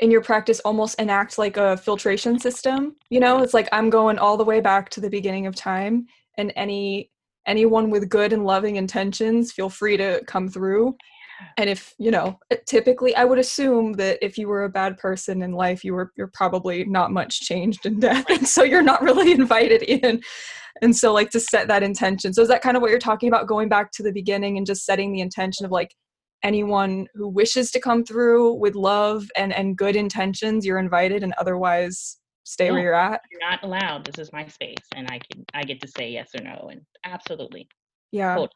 [0.00, 2.96] in your practice almost enact like a filtration system.
[3.10, 6.06] You know, it's like I'm going all the way back to the beginning of time
[6.38, 7.10] and any
[7.46, 10.96] anyone with good and loving intentions feel free to come through.
[11.56, 14.98] And if, you know, eh, typically I would assume that if you were a bad
[14.98, 18.24] person in life, you were you're probably not much changed in death.
[18.28, 20.20] And so you're not really invited in
[20.80, 23.28] and so like to set that intention so is that kind of what you're talking
[23.28, 25.94] about going back to the beginning and just setting the intention of like
[26.42, 31.34] anyone who wishes to come through with love and and good intentions you're invited and
[31.36, 34.04] otherwise stay where you're at you're not allowed.
[34.04, 36.82] This is my space, and I can I get to say yes or no, and
[37.04, 37.68] absolutely.
[38.10, 38.50] yeah Totally.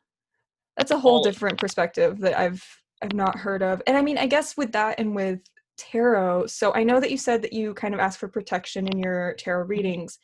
[0.77, 2.65] That's a whole different perspective that i've
[3.03, 5.41] i've not heard of and i mean i guess with that and with
[5.77, 8.99] tarot so i know that you said that you kind of ask for protection in
[8.99, 10.19] your tarot readings.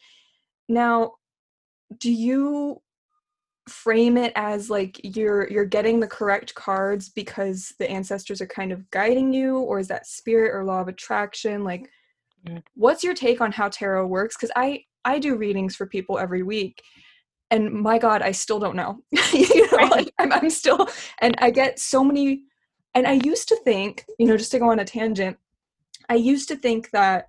[0.68, 1.12] Now
[1.98, 2.80] do you
[3.68, 8.72] frame it as like you're you're getting the correct cards because the ancestors are kind
[8.72, 11.64] of guiding you or is that spirit or law of attraction?
[11.64, 11.88] Like
[12.44, 12.60] Mm.
[12.74, 14.36] what's your take on how tarot works?
[14.36, 16.82] Because i i do readings for people every week
[17.52, 18.98] and my god i still don't know.
[19.32, 20.88] You know like, I'm, I'm still
[21.20, 22.42] and i get so many
[22.94, 25.36] and i used to think you know just to go on a tangent
[26.08, 27.28] i used to think that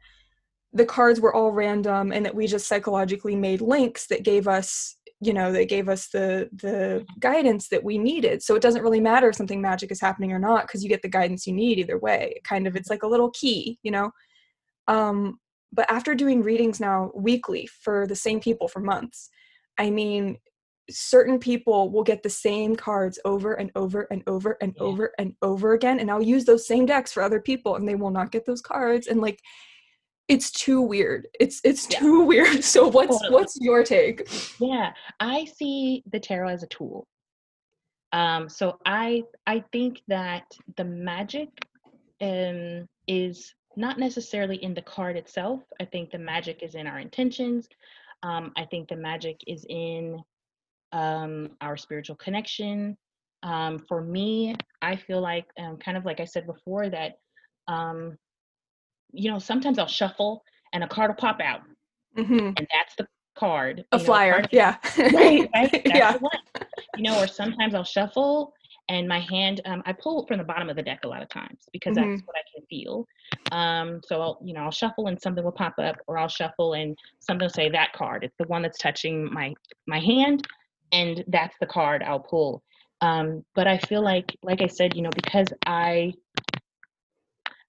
[0.73, 4.97] the cards were all random and that we just psychologically made links that gave us
[5.25, 8.43] you know that gave us the the guidance that we needed.
[8.43, 11.01] So it doesn't really matter if something magic is happening or not because you get
[11.01, 12.41] the guidance you need either way.
[12.43, 14.11] Kind of it's like a little key you know?
[14.87, 15.39] Um
[15.71, 19.29] but after doing readings now weekly for the same people for months
[19.77, 20.37] i mean
[20.89, 24.83] certain people will get the same cards over and over and over and Yeah.
[24.83, 27.95] over and over again and i'll use those same decks for other people and they
[27.95, 29.39] will not get those cards and like
[30.27, 31.99] it's too weird it's it's Yeah.
[31.99, 33.33] too weird so what's Totally.
[33.33, 34.27] what's your take
[34.59, 37.05] Yeah, I see the tarot as a tool.
[38.13, 40.43] Um, so I I think that
[40.77, 41.49] the magic
[42.21, 45.61] um, is not necessarily in the card itself.
[45.81, 47.67] I think the magic is in our intentions.
[48.23, 50.21] Um, I think the magic is in
[50.93, 52.97] um, our spiritual connection.
[53.43, 57.17] Um, for me, I feel like, um, kind of like I said before, that
[57.67, 58.17] um,
[59.11, 61.61] you know sometimes I'll shuffle and a card will pop out,
[62.15, 63.05] hmm and that's the
[63.37, 63.83] card.
[63.91, 64.77] a you know, flyer card yeah
[65.13, 65.71] right, right.
[65.85, 66.17] That's yeah.
[66.97, 68.53] You know, or sometimes I'll shuffle
[68.89, 71.29] and my hand um, i pull from the bottom of the deck a lot of
[71.29, 72.01] times because Mhm.
[72.01, 73.05] that's what i can feel
[73.51, 76.73] um, so i'll you know i'll shuffle and something will pop up or i'll shuffle
[76.73, 79.53] and something will say that card it's the one that's touching my
[79.87, 80.45] my hand
[80.91, 82.61] and that's the card i'll pull
[83.01, 86.11] um, but i feel like like i said you know because i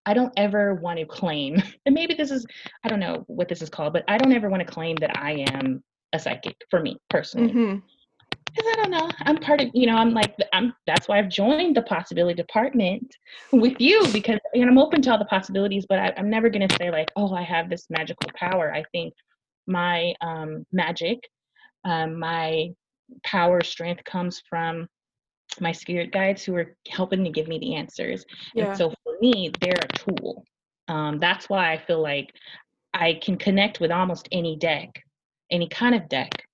[0.07, 2.45] I don't ever want to claim, and maybe this is,
[2.85, 5.17] I don't know what this is called, but I don't ever want to claim that
[5.19, 7.53] I am a psychic for me personally.
[7.53, 7.83] Mhm.
[8.55, 10.75] Because I don't know, I'm part of, you know, I'm like, I'm.
[10.87, 13.17] That's why I've joined the possibility department
[13.53, 16.69] with you because know, I'm open to all the possibilities, but I, I'm never gonna
[16.79, 18.73] say like, oh, I have this magical power.
[18.73, 19.15] I think
[19.67, 21.19] my um, magic,
[21.85, 22.71] um, my
[23.25, 24.89] power, strength comes from
[25.61, 28.25] my spirit guides who are helping to give me the answers.
[28.55, 28.69] Yeah.
[28.69, 30.45] And so for me, they're a tool.
[30.89, 32.33] Um, that's why I feel like
[32.93, 35.03] I can connect with almost any deck,
[35.51, 36.47] any kind of deck,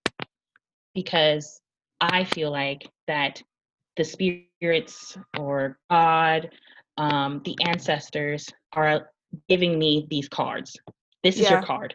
[0.95, 1.61] because
[2.01, 3.43] I feel like that
[3.97, 6.51] the spirits or God,
[6.97, 9.11] um, the ancestors are
[9.49, 10.77] giving me these cards.
[11.23, 11.95] This is your card.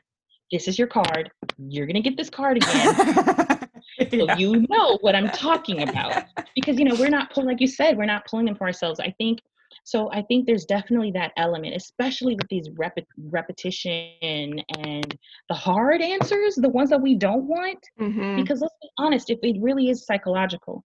[0.52, 1.32] This is your card.
[1.58, 2.96] You're gonna get this card again
[4.12, 4.38] so Yeah.
[4.38, 6.26] you know what I'm talking about.
[6.56, 9.02] Because you know, we're not pulling, like you said, we're not pulling them for ourselves.
[9.02, 9.40] I think
[9.84, 10.12] so.
[10.12, 15.18] I think there's definitely that element, especially with these repet- repetition and
[15.50, 17.80] the hard answers, the ones that we don't want.
[18.00, 18.38] Mhm.
[18.38, 20.84] Because let's be honest, if it really is psychological,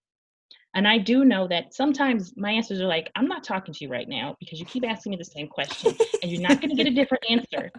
[0.73, 3.91] and I do know that sometimes my answers are like, I'm not talking to you
[3.91, 6.75] right now because you keep asking me the same question and you're not going to
[6.75, 7.71] get a different answer.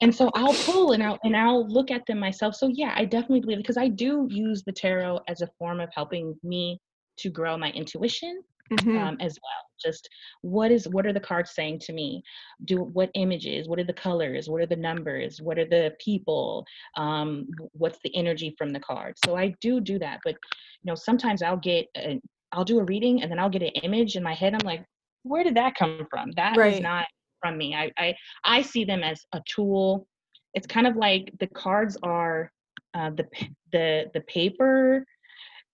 [0.00, 2.56] And so I'll pull and I'll and I'll look at them myself.
[2.56, 5.90] So yeah, I definitely believe because I do use the tarot as a form of
[5.94, 6.80] helping me
[7.18, 8.98] to grow my intuition Mhm.
[8.98, 9.64] um, as well.
[9.80, 10.08] Just
[10.42, 12.22] what is what are the cards saying to me?
[12.64, 13.68] Do what images?
[13.68, 14.48] What are the colors?
[14.48, 15.40] What are the numbers?
[15.40, 16.64] What are the people?
[16.96, 19.14] Um, what's the energy from the card?
[19.24, 22.20] So I do do that, but you know sometimes I'll get a,
[22.52, 24.54] I'll do a reading and then I'll get an image in my head.
[24.54, 24.84] I'm like,
[25.22, 26.30] where did that come from?
[26.32, 26.82] That Right.
[26.82, 27.06] not
[27.40, 27.74] from me.
[27.74, 30.06] I I I see them as a tool.
[30.54, 32.50] It's kind of like the cards are
[32.94, 33.26] uh, the
[33.72, 35.04] the the paper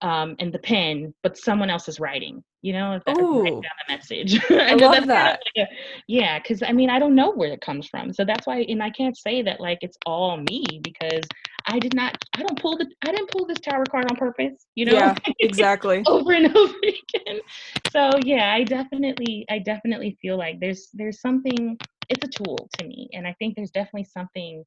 [0.02, 2.42] um, and the pen, but someone else is writing.
[2.64, 3.44] You know, that Ooh.
[3.44, 4.40] down the message.
[4.50, 5.40] I love that's kind of that.
[5.54, 5.74] like a-
[6.08, 8.82] yeah, because I mean, I don't know where it comes from, so that's why, and
[8.82, 11.24] I can't say that like it's all me because
[11.66, 12.16] I did not.
[12.34, 12.86] I don't pull the.
[13.06, 14.66] I didn't pull this tower card on purpose.
[14.76, 14.92] You know.
[14.92, 16.02] Yeah, exactly.
[16.06, 17.40] over and over again.
[17.90, 21.76] So yeah, I definitely I definitely feel like there's there's something
[22.08, 24.62] it's a tool to me and I think there's definitely something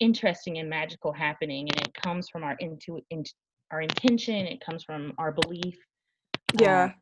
[0.00, 3.24] interesting and magical happening and it comes from our into in,
[3.70, 5.76] our intention, it comes from our belief.
[6.60, 6.84] Yeah.
[6.84, 6.94] Um,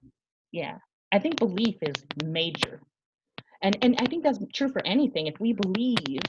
[0.53, 0.79] yeah.
[1.13, 2.81] I think belief is major.
[3.63, 5.27] And and I think that's true for anything.
[5.27, 6.23] If we believe,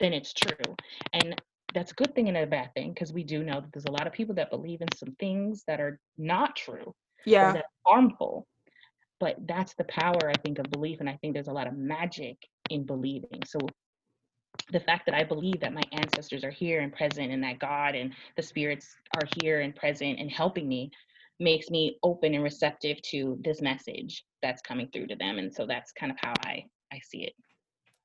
[0.00, 0.74] then it's true.
[1.12, 1.40] And
[1.74, 3.90] that's a good thing and a bad thing because we do know that there's a
[3.92, 6.94] lot of people that believe in some things that are not true
[7.26, 7.52] Yeah.
[7.52, 8.46] that are harmful.
[9.20, 11.00] But that's the power, I think, of belief.
[11.00, 12.36] And I think there's a lot of magic
[12.70, 13.42] in believing.
[13.46, 13.58] So
[14.70, 17.94] the fact that I believe that my ancestors are here and present and that God
[17.94, 20.90] and the spirits are here and present and helping me
[21.40, 25.38] makes me open and receptive to this message that's coming through to them.
[25.38, 27.32] And so that's kind of how I, I see it.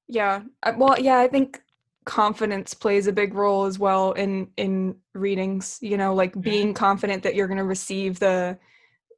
[0.07, 0.41] Yeah.
[0.77, 1.61] Well, yeah, I think
[2.05, 6.41] confidence plays a big role as well in in readings, you know, like mm-hmm.
[6.41, 8.57] being confident that you're going to receive the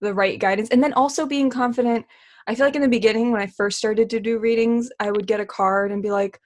[0.01, 2.05] the right guidance and then also being confident.
[2.47, 5.27] I feel like in the beginning when I first started to do readings, I would
[5.27, 6.41] get a card and be like,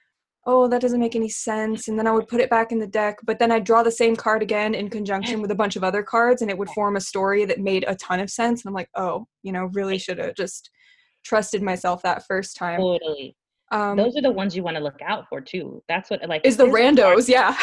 [0.46, 2.86] "Oh, that doesn't make any sense." And then I would put it back in the
[2.86, 5.84] deck, but then I'd draw the same card again in conjunction with a bunch of
[5.84, 8.70] other cards and it would form a story that made a ton of sense and
[8.70, 10.70] I'm like, "Oh, you know, really should have just
[11.24, 13.36] trusted myself that first time." Totally.
[13.72, 15.82] Um Those are the ones you want to look out for too.
[15.88, 17.56] That's what like is the randos, yeah.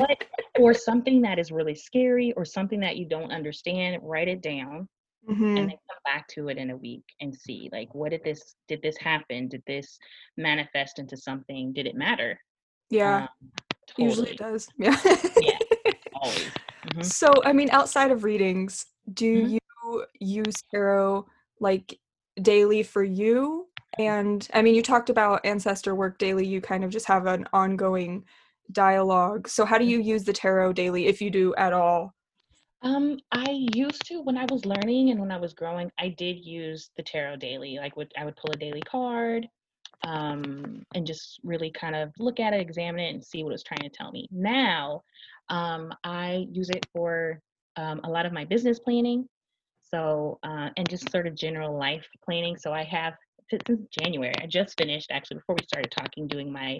[0.00, 0.24] what
[0.58, 4.88] or something that is really scary or something that you don't understand, write it down
[5.28, 5.56] Mhm.
[5.58, 8.56] and then come back to it in a week and see like what did this
[8.68, 9.48] did this happen?
[9.48, 9.98] Did this
[10.36, 11.72] manifest into something?
[11.72, 12.40] Did it matter?
[12.90, 13.52] Yeah, Um,
[13.96, 14.68] usually it does.
[14.78, 14.96] Yeah.
[15.40, 15.58] Yeah.
[16.20, 16.50] Always.
[16.86, 17.04] Mhm.
[17.04, 19.60] So, I mean, outside of readings, do Mhm.
[19.86, 21.26] you use tarot
[21.60, 21.98] like
[22.40, 23.68] daily for you?
[23.98, 26.46] And I mean, you talked about ancestor work daily.
[26.46, 28.24] You kind of just have an ongoing
[28.70, 29.48] dialogue.
[29.48, 32.14] So, how do you use the tarot daily if you do at all?
[32.82, 36.44] Um, I used to when I was learning and when I was growing, I did
[36.44, 37.78] use the tarot daily.
[37.78, 39.48] Like would I would pull a daily card,
[40.02, 43.62] um, and just really kind of look at it, examine it, and see what it's
[43.62, 44.28] trying to tell me.
[44.32, 45.02] Now,
[45.48, 47.40] um, I use it for
[47.76, 49.28] um, a lot of my business planning.
[49.82, 52.56] So, uh, and just sort of general life planning.
[52.56, 53.14] So I have
[53.50, 54.32] since January.
[54.40, 56.78] I just finished actually before we started talking, doing my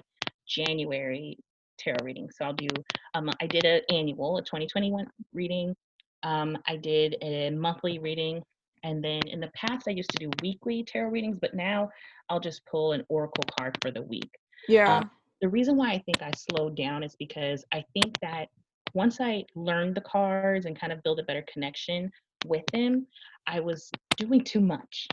[0.48, 1.36] January
[1.78, 2.30] tarot reading.
[2.30, 2.68] So I'll do.
[3.14, 5.76] Um, I did an annual, a 2021 reading.
[6.22, 8.42] Um, I did a monthly reading
[8.84, 11.88] And then in the past, I used to do weekly tarot readings, but now
[12.28, 14.30] I'll just pull an oracle card for the week.
[14.68, 14.98] Yeah.
[14.98, 18.48] Um, the reason why I think I slowed down is because I think that
[18.94, 22.10] once I learned the cards and kind of build a better connection
[22.46, 23.06] with them,
[23.46, 25.06] I was doing too much.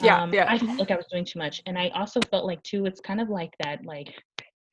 [0.00, 0.46] Yeah, Um, yeah.
[0.48, 2.86] I felt like I was doing too much, and I also felt like too.
[2.86, 3.84] It's kind of like that.
[3.84, 4.14] Like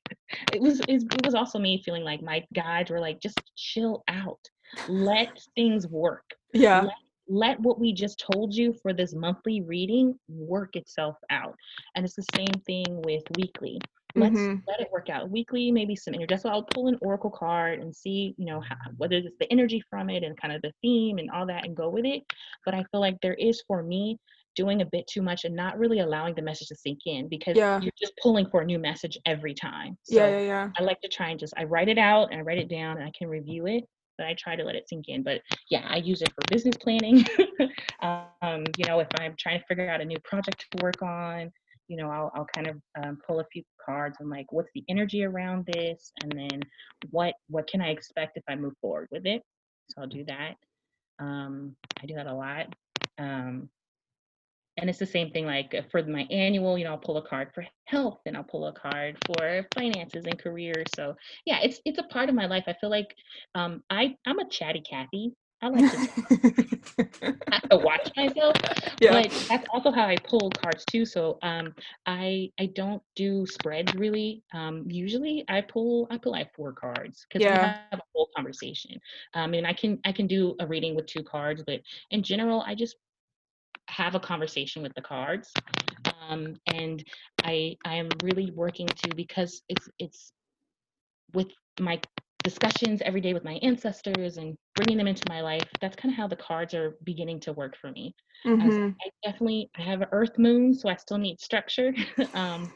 [0.54, 0.80] it was.
[0.88, 4.39] It, it was also me feeling like my guides were like, just chill out,
[4.88, 6.82] let things work yeah.
[6.82, 6.96] let,
[7.28, 11.56] let what we just told you for this monthly reading work itself out
[11.96, 13.80] and it's the same thing with weekly
[14.16, 14.62] let's Mhm.
[14.68, 17.96] let it work out weekly maybe some energy so i'll pull an oracle card and
[17.96, 21.18] see you know how, whether it's the energy from it and kind of the theme
[21.18, 22.22] and all that and go with it
[22.66, 24.18] but i feel like there is for me
[24.56, 27.58] doing a bit too much and not really allowing the message to sink in because
[27.58, 27.80] Yeah.
[27.82, 30.70] you're just pulling for a new message every time so Yeah, yeah, yeah.
[30.78, 32.98] I like to try and just I write it out and I write it down
[32.98, 33.84] and I can review it,
[34.17, 35.23] but I try to let it sink in.
[35.23, 37.26] But yeah, I use it for business planning.
[38.02, 41.52] um, you know, if I'm trying to figure out a new project to work on,
[41.88, 44.84] you know, I'll I'll kind of um, pull a few cards and like, what's the
[44.89, 46.62] energy around this, and then
[47.12, 49.41] what what can I expect if I move forward with it.
[49.89, 50.56] So I'll do that.
[51.19, 52.73] Um, I do that a lot.
[53.17, 53.69] Um,
[54.78, 57.50] and it's the same thing like for my annual you know i'll pull a card
[57.54, 62.00] for health and i'll pull a card for finances and career so yeah it's it's
[62.00, 62.64] a part of my life.
[62.68, 63.14] I feel like
[63.56, 65.34] um i i'm a chatty cathy.
[65.62, 66.00] I like to,
[67.52, 68.56] I to watch myself
[69.00, 69.12] yeah.
[69.12, 71.06] but that's also how i pull cards too.
[71.06, 71.74] So um
[72.06, 74.44] i i don't do spreads really.
[74.54, 77.62] Um usually i pull i pull like four cards because we Yeah.
[77.62, 79.00] have a whole conversation.
[79.34, 81.80] Um and i can i can do a reading with two cards but
[82.12, 82.96] in general i just
[83.89, 85.60] have a conversation with the cards
[86.06, 87.04] um, and
[87.43, 90.34] i i am really working to because it's it's
[91.34, 91.48] with
[91.80, 92.02] my
[92.43, 96.17] discussions every day with my ancestors and bringing them into my life that's kind of
[96.17, 98.13] how the cards are beginning to work for me.
[98.46, 98.96] Mhm.
[99.02, 101.93] i definitely i have an earth moon so i still need structure.
[102.34, 102.74] Um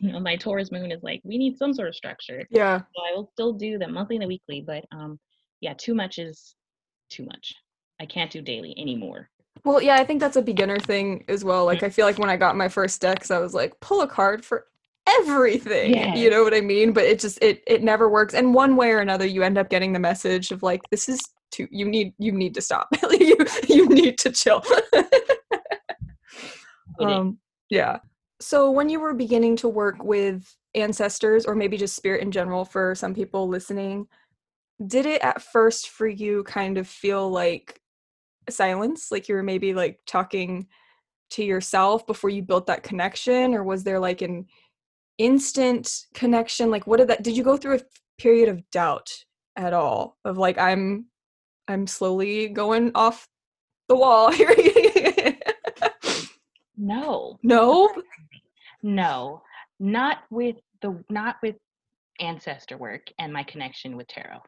[0.00, 2.46] you know my taurus moon is like we need some sort of structure.
[2.50, 2.82] Yeah.
[2.96, 5.18] so i will still do the monthly and the weekly but um
[5.60, 6.56] yeah too much is
[7.10, 7.54] too much.
[8.00, 9.30] I can't do daily anymore
[9.64, 11.64] Well, yeah, I think that's a beginner thing as well.
[11.64, 14.08] Like, I feel like when I got my first decks, I was like, pull a
[14.08, 14.66] card for
[15.06, 15.92] everything.
[16.16, 16.92] You know what I mean?
[16.92, 18.34] But it just it it never works.
[18.34, 21.20] And one way or another, you end up getting the message of like, this is
[21.50, 21.68] too.
[21.70, 22.88] You need you need to stop.
[23.20, 23.36] you
[23.68, 24.62] you need to chill.
[27.00, 27.38] Um,
[27.70, 27.98] yeah.
[28.40, 32.64] So when you were beginning to work with ancestors, or maybe just spirit in general,
[32.64, 34.06] for some people listening,
[34.86, 37.80] did it at first for you kind of feel like
[38.50, 40.66] silence like you were maybe like talking
[41.30, 44.46] to yourself before you built that connection or was there like an
[45.18, 46.70] instant connection?
[46.70, 47.82] Like what did that did you go through a
[48.18, 49.10] period of doubt
[49.56, 51.06] at all of like i'm
[51.68, 53.28] i'm slowly going off
[53.88, 54.52] the wall here
[56.76, 57.88] no no?
[58.84, 59.40] No,
[59.80, 61.56] not with the not with
[62.20, 64.40] ancestor work and my connection with tarot.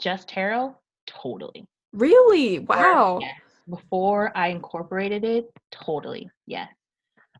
[0.00, 0.74] Just tarot,
[1.06, 1.66] totally.
[1.92, 3.40] Really wow Yes.
[3.68, 6.30] Before I incorporated it, totally.
[6.46, 6.68] Yes.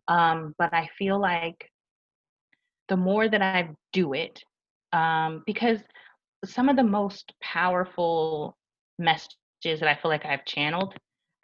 [0.08, 1.70] Um, but I feel like
[2.88, 4.42] the more that I do it,
[4.92, 5.80] um, because
[6.44, 8.56] some of the most powerful
[8.98, 10.94] messages that I feel like I've channeled,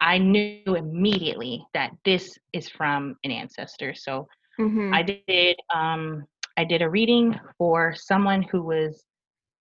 [0.01, 3.93] I knew immediately that this is from an ancestor.
[3.95, 4.27] So
[4.59, 4.93] Mhm.
[4.93, 6.25] I did um
[6.57, 9.03] I did a reading for someone who was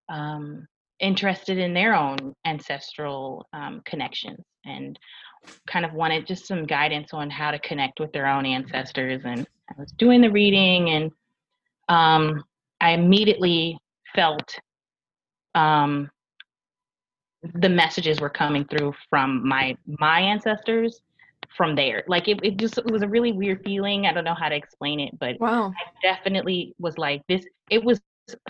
[0.09, 0.67] um
[1.05, 4.99] interested in their own ancestral um, connections and
[5.69, 9.47] kind of wanted just some guidance on how to connect with their own ancestors and
[9.69, 11.11] I was doing the reading and
[11.91, 12.43] um
[12.81, 13.77] I immediately
[14.15, 14.59] felt
[15.55, 16.11] um
[17.57, 21.03] the messages were coming through from my my ancestors
[21.59, 22.03] from there.
[22.09, 24.07] Like it, it just it was a really weird feeling.
[24.07, 25.71] I don't know how to explain it but wow.
[26.03, 28.01] Definitely was like this it was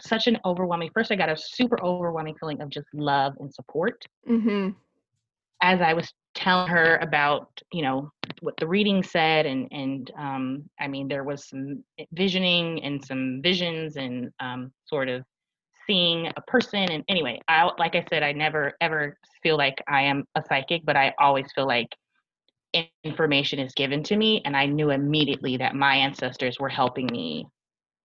[0.01, 4.05] such an overwhelming first i got a super overwhelming feeling of just love and support.
[4.29, 4.71] Mm-hmm.
[5.63, 8.11] As i was telling her about you know
[8.41, 11.83] what the reading said and and um i mean there was some
[12.13, 15.23] visioning and some visions and um sort of
[15.87, 16.91] seeing a person.
[16.91, 20.85] And anyway i like i said i never ever feel like i am a psychic
[20.85, 21.89] but i always feel like
[23.05, 24.42] information is given to me.
[24.44, 27.46] And i knew immediately that my ancestors were helping me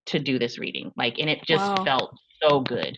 [0.06, 1.84] to do this reading like and it just Wow.
[1.84, 2.96] felt so good.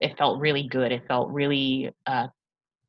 [0.00, 0.92] It felt really good.
[0.92, 2.28] It felt really uh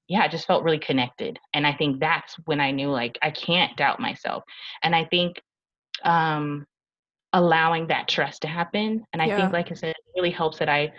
[0.07, 1.39] yeah it just felt really connected.
[1.53, 4.43] And i think that's when i knew like i can't doubt myself.
[4.83, 5.41] And i think
[6.03, 6.65] um
[7.33, 9.35] allowing that trust to happen and i Yeah.
[9.37, 10.91] think like i said it really helps that i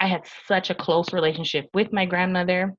[0.00, 2.72] i had such a close relationship with my grandmother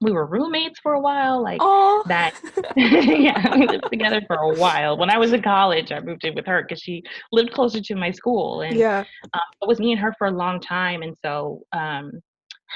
[0.00, 1.42] we were roommates for a while.
[1.42, 2.34] Like Oh, that.
[2.76, 4.96] yeah, we lived together for a while.
[4.96, 7.02] When I was in college, I moved in with her because she
[7.32, 9.04] lived closer to my school, and yeah.
[9.34, 11.02] um, it was me and her for a long time.
[11.02, 12.12] And so, um,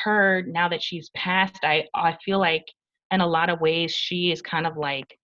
[0.05, 2.65] her now that she's passed, I I feel like
[3.11, 5.19] in a lot of ways she is kind of like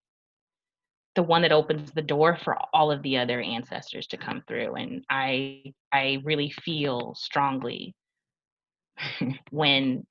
[1.16, 4.76] the one that opens the door for all of the other ancestors to come through.
[4.76, 7.96] And I I really feel strongly
[9.52, 10.06] when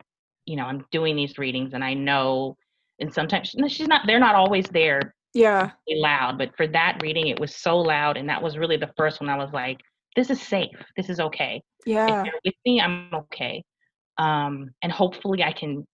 [0.46, 2.56] you know I'm doing these readings, and I know.
[3.00, 4.02] And sometimes no, she's not.
[4.06, 5.70] They're not always there Yeah.
[5.88, 9.20] loud, but for that reading, it was so loud, and that was really the first
[9.20, 9.28] one.
[9.28, 9.80] I was like,
[10.16, 10.76] "This is safe.
[10.96, 11.60] This is okay.
[11.86, 12.06] Yeah.
[12.08, 13.64] If you're with me, I'm okay."
[14.18, 15.84] Um, and hopefully, I can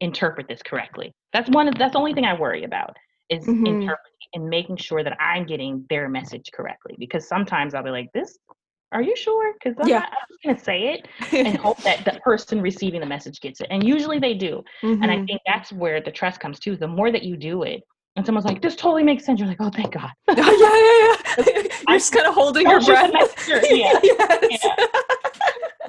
[0.00, 1.12] interpret this correctly.
[1.32, 1.68] That's one.
[1.68, 2.96] Of, that's the only thing I worry about
[3.28, 3.66] is Mhm.
[3.66, 6.96] interpreting and making sure that I'm getting their message correctly.
[6.98, 8.38] Because sometimes I'll be like, "This,
[8.92, 9.98] are you sure?" Because I'm, Yeah.
[10.00, 11.08] not- I'm just gonna say it
[11.46, 13.68] and hope that the person receiving the message gets it.
[13.70, 14.62] And usually they do.
[14.82, 15.26] And I Mhm.
[15.26, 16.76] think that's where the trust comes too.
[16.76, 17.82] The more that you do it,
[18.16, 21.44] and someone's like, "This totally makes sense," you're like, "Oh, thank God." Yeah, yeah, yeah.
[21.88, 23.12] You're just kind of holding your breath.
[23.12, 24.00] messenger, yeah,
[24.50, 24.66] yes.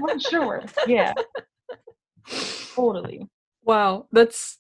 [0.08, 0.64] I'm sure.
[0.88, 1.14] Yeah,
[2.76, 3.28] totally.
[3.64, 4.58] Wow, that's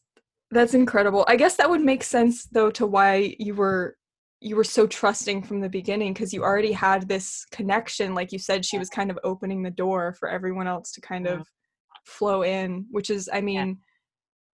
[0.51, 1.25] that's incredible.
[1.27, 3.95] I guess that would make sense though to why you were
[4.41, 8.39] you were so trusting from the beginning because you already had this connection like you
[8.39, 11.45] said she was kind of opening the door for everyone else to kind of
[12.05, 13.79] flow in, which is I mean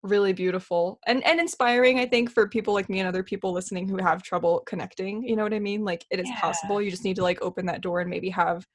[0.03, 3.87] really beautiful and and inspiring I think for people like me and other people listening
[3.87, 5.83] who have trouble connecting, you know what I mean?
[5.83, 6.39] Like it is Yeah.
[6.41, 6.81] possible.
[6.81, 8.65] You just need to like open that door and maybe have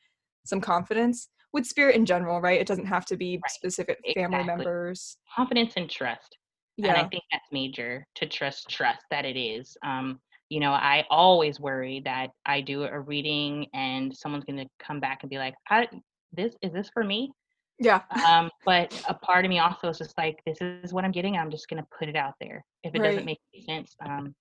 [0.44, 2.60] some confidence with spirit in general, right?
[2.60, 3.50] It doesn't have to be Right.
[3.50, 4.44] specific family Exactly.
[4.44, 5.16] members.
[5.34, 6.36] Confidence and trust.
[6.82, 9.76] And I think that's major to trust trust that it is.
[9.84, 10.18] Um,
[10.50, 15.00] you know, I always worry that I do a reading and someone's going to come
[15.00, 15.88] back and be like, I,
[16.32, 17.32] "This is this for me?"
[17.78, 18.02] Yeah.
[18.26, 21.36] Um, but a part of me also is just like, "This is what I'm getting.
[21.36, 22.64] I'm just going to put it out there.
[22.82, 23.06] If it Right.
[23.08, 24.34] doesn't make sense, um,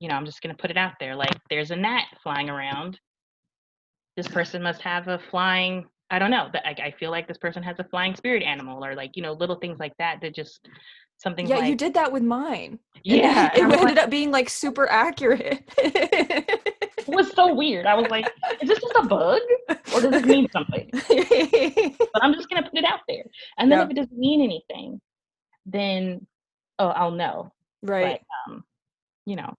[0.00, 1.14] you know, I'm just going to put it out there.
[1.14, 2.98] Like, there's a gnat flying around.
[4.16, 6.48] This person must have a flying." I don't know.
[6.52, 9.22] But I, I feel like this person has a flying spirit animal, or like you
[9.22, 10.20] know, little things like that.
[10.20, 10.68] That just
[11.16, 12.78] something Yeah, like you did that with mine.
[13.02, 13.50] Yeah.
[13.54, 15.62] It I'm ended like, up being like super accurate.
[15.78, 17.86] it was so weird.
[17.86, 18.26] I was like,
[18.60, 19.40] is this just a bug
[19.94, 20.90] or does this mean something?
[20.92, 23.24] But I'm just gonna put it out there.
[23.58, 23.84] And then Yeah.
[23.84, 25.00] if it doesn't mean anything,
[25.66, 26.26] then
[26.78, 27.52] oh, I'll know.
[27.82, 28.20] right.
[28.46, 28.64] But um,
[29.26, 29.54] you know,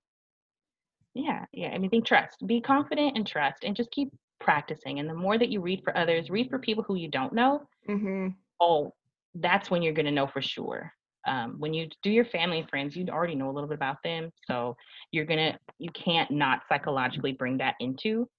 [1.13, 1.69] yeah, yeah.
[1.69, 2.45] I mean, think trust.
[2.45, 4.09] Be confident and trust, and just keep
[4.39, 4.99] practicing.
[4.99, 7.67] And the more that you read for others, read for people who you don't know.
[7.87, 8.29] hmm
[8.59, 8.93] Oh,
[9.35, 10.91] that's when you're gonna know for sure.
[11.27, 13.97] Um, when you do your family and friends, you already know a little bit about
[14.03, 14.77] them, so
[15.11, 18.29] you're gonna you can't not psychologically bring that into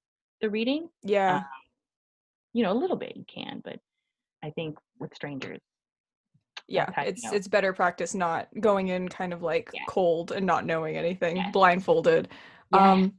[0.40, 0.88] the reading.
[1.02, 1.42] Yeah.
[2.52, 3.78] you know, a little bit you can, but
[4.42, 5.60] I think with strangers,
[6.68, 6.90] yeah.
[6.94, 7.32] how you It's know.
[7.32, 9.84] it's better practice not going in kind of like Yeah.
[9.88, 11.52] cold and not knowing anything, Yes.
[11.52, 12.28] blindfolded.
[12.70, 12.92] Yeah.
[12.92, 13.12] Um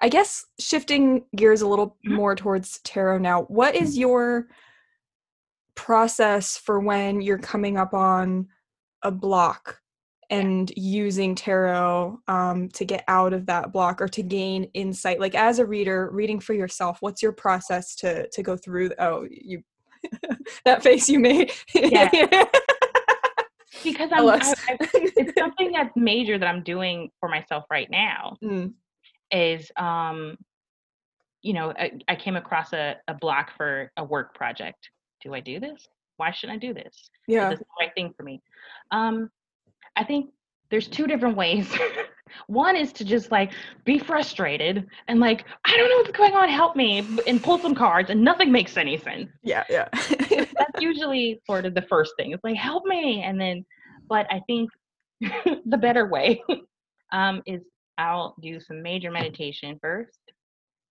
[0.00, 2.16] I guess shifting gears a little Mhm.
[2.16, 3.42] more towards tarot now.
[3.42, 4.48] What is your
[5.74, 8.48] process for when you're coming up on
[9.02, 9.80] a block
[10.30, 15.34] and using tarot um, to get out of that block or to gain insight like
[15.34, 19.62] as a reader reading for yourself what's your process to to go through oh you
[20.64, 22.08] that face you made Yeah.
[23.84, 28.36] because I'm, I, I, it's something that's major that I'm doing for myself right now
[28.44, 28.72] Mm,
[29.30, 30.36] is, um,
[31.42, 34.88] you know, I, I came across a, a block for a work project.
[35.22, 35.86] Do I do this?
[36.16, 36.94] Why shouldn't I do this?
[36.94, 38.40] Is yeah this the right thing for me?
[38.90, 39.30] Um,
[39.96, 40.30] I think
[40.70, 41.72] there's two different ways.
[42.46, 43.52] One is to just like
[43.84, 47.74] be frustrated and like, I don't know what's going on, help me, and pull some
[47.74, 49.30] cards, and nothing makes any sense.
[49.42, 52.32] yeah yeah That's usually sort of the first thing.
[52.32, 53.22] It's like, help me.
[53.22, 53.64] And then,
[54.08, 54.70] but I think
[55.20, 56.42] the better way
[57.12, 57.62] um, is
[57.98, 60.18] I'll do some major meditation first,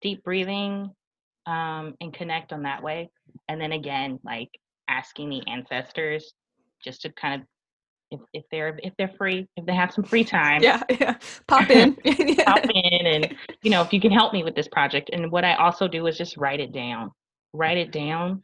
[0.02, 0.90] deep breathing,
[1.46, 3.10] um, and connect on that way.
[3.48, 4.50] And then again, like
[4.88, 6.34] asking the ancestors
[6.84, 7.48] just to kind of
[8.12, 11.16] if, if they're if they're free, if they have some free time, yeah yeah
[11.48, 11.96] pop in
[12.46, 15.10] pop in and you know if you can help me with this project.
[15.12, 17.12] And what I also do is just write it down.
[17.54, 18.44] Write it down.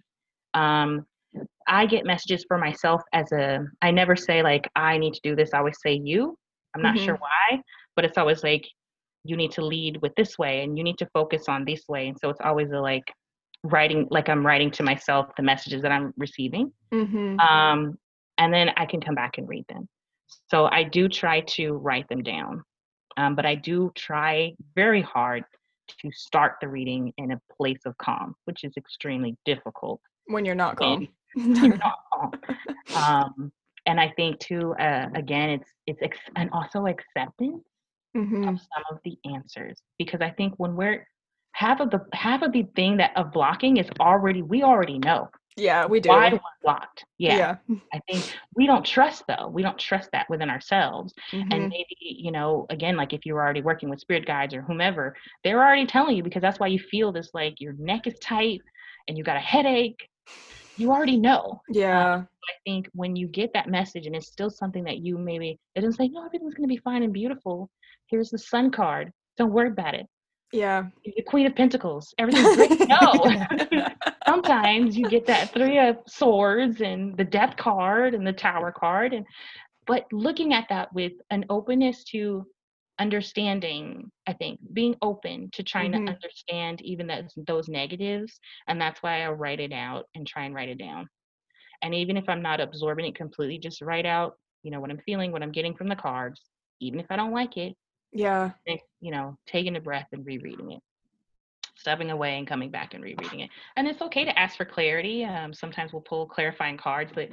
[0.54, 1.06] Um,
[1.68, 5.36] I get messages for myself as a I never say like I need to do
[5.36, 5.52] this.
[5.54, 6.36] I always say you.
[6.76, 7.62] I'm not sure why,
[8.00, 8.66] but it's always like
[9.26, 12.08] you need to lead with this way and you need to focus on this way.
[12.08, 13.04] And so it's always a like
[13.66, 16.72] writing like I'm writing to myself the messages that I'm receiving.
[16.94, 17.98] hmm Um,
[18.38, 19.90] and then I can come back and read them.
[20.50, 22.64] So I do try to write them down,
[23.18, 25.44] um, but I do try very hard
[26.02, 30.56] to start the reading in a place of calm, which is extremely difficult when you're
[30.56, 32.32] not calm you're not calm.
[32.96, 33.52] Um,
[33.86, 37.64] and I think too, uh, again, it's it's ex- and also acceptance
[38.16, 38.48] Mm-hmm.
[38.50, 41.06] of some of the answers because I think when we're
[41.52, 45.30] half of the half of the thing that of blocking is already we already know
[45.58, 46.10] Yeah, we do.
[46.10, 47.06] why do we blocked.
[47.20, 47.38] Yeah,
[47.68, 47.76] Yeah.
[47.94, 48.24] I think
[48.56, 49.48] we don't trust though.
[49.48, 51.14] We don't trust that within ourselves.
[51.32, 51.54] Mhm.
[51.54, 55.16] And maybe you know, again, like if you're already working with spirit guides or whomever,
[55.44, 58.62] they're already telling you because that's why you feel this like your neck is tight
[59.08, 60.08] and you got a headache.
[60.78, 61.62] You already know.
[61.70, 62.24] yeah.
[62.24, 65.82] I think when you get that message and it's still something that you maybe it
[65.82, 67.70] doesn't say, no, everything's gonna be fine and beautiful.
[68.10, 69.12] Here's the sun card.
[69.38, 70.06] Don't worry about it.
[70.52, 70.86] Yeah.
[71.06, 72.14] The Queen of Pentacles.
[72.18, 72.88] Everything's great.
[72.90, 73.24] no.
[74.28, 79.14] Sometimes you get that three of swords and the death card and the tower card
[79.14, 79.26] and
[79.88, 82.46] but looking at that with an openness to
[83.00, 86.06] understanding i think being open to trying Mhm.
[86.06, 90.44] to understand even those, those negatives and that's why i write it out and try
[90.44, 91.08] and write it down
[91.82, 94.34] and even if i'm not absorbing it completely just write out
[94.64, 96.42] you know what i'm feeling what i'm getting from the cards
[96.82, 97.74] even if i don't like it
[98.12, 98.52] yeah.
[98.66, 100.82] think, you know taking a breath and rereading it
[101.76, 105.24] stepping away and coming back and rereading it and it's okay to ask for clarity
[105.24, 107.30] um, sometimes we'll pull clarifying cards but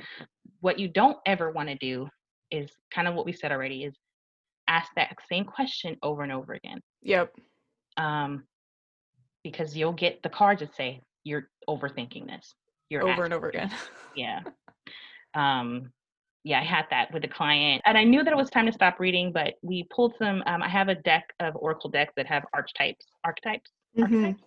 [0.61, 2.07] what you don't ever want to do
[2.51, 3.95] is kind of what we said already is
[4.69, 7.33] ask that same question over and over again Yep.
[7.97, 8.45] um,
[9.43, 12.55] because you'll get the cards that say you're overthinking this
[12.89, 13.71] you're Over asking and over again.
[14.15, 14.41] yeah
[15.35, 15.91] um
[16.47, 18.73] yeah i had that with a client and i knew that it was time to
[18.73, 22.27] stop reading but we pulled some um, i have a deck of oracle decks that
[22.27, 24.03] have archetypes archetypes Mhm.
[24.03, 24.43] archetypes.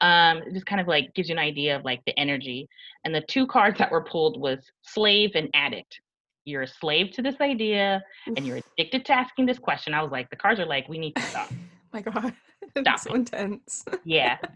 [0.00, 2.60] Um it just kind of like gives you an idea of like the energy
[3.04, 4.58] and the two cards that were pulled was
[4.94, 6.00] slave and addict.
[6.44, 8.02] You're a slave to this idea
[8.36, 9.94] and you're addicted to asking this question.
[9.94, 11.50] I was like the cards are like we need to stop.
[11.92, 12.32] My God.
[12.80, 13.84] Stop so intense.
[14.04, 14.38] yeah.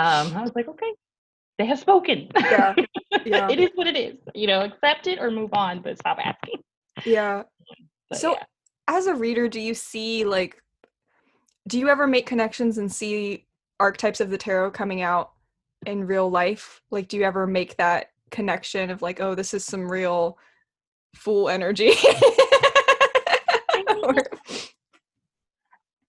[0.00, 0.92] Um i was like okay
[1.58, 2.74] they have spoken Yeah,
[3.26, 3.48] yeah.
[3.50, 6.62] it is what it is you know accept it or move on but stop asking
[7.04, 7.42] Yeah.
[8.10, 8.44] But So yeah.
[8.88, 10.62] as a reader, do you see like
[11.66, 13.44] do you ever make connections and see
[13.78, 15.32] archetypes of the tarot coming out
[15.84, 16.80] in real life?
[16.90, 20.38] Like do you ever make that connection of like, oh, this is some real
[21.14, 21.92] fool energy?
[24.02, 24.14] Or-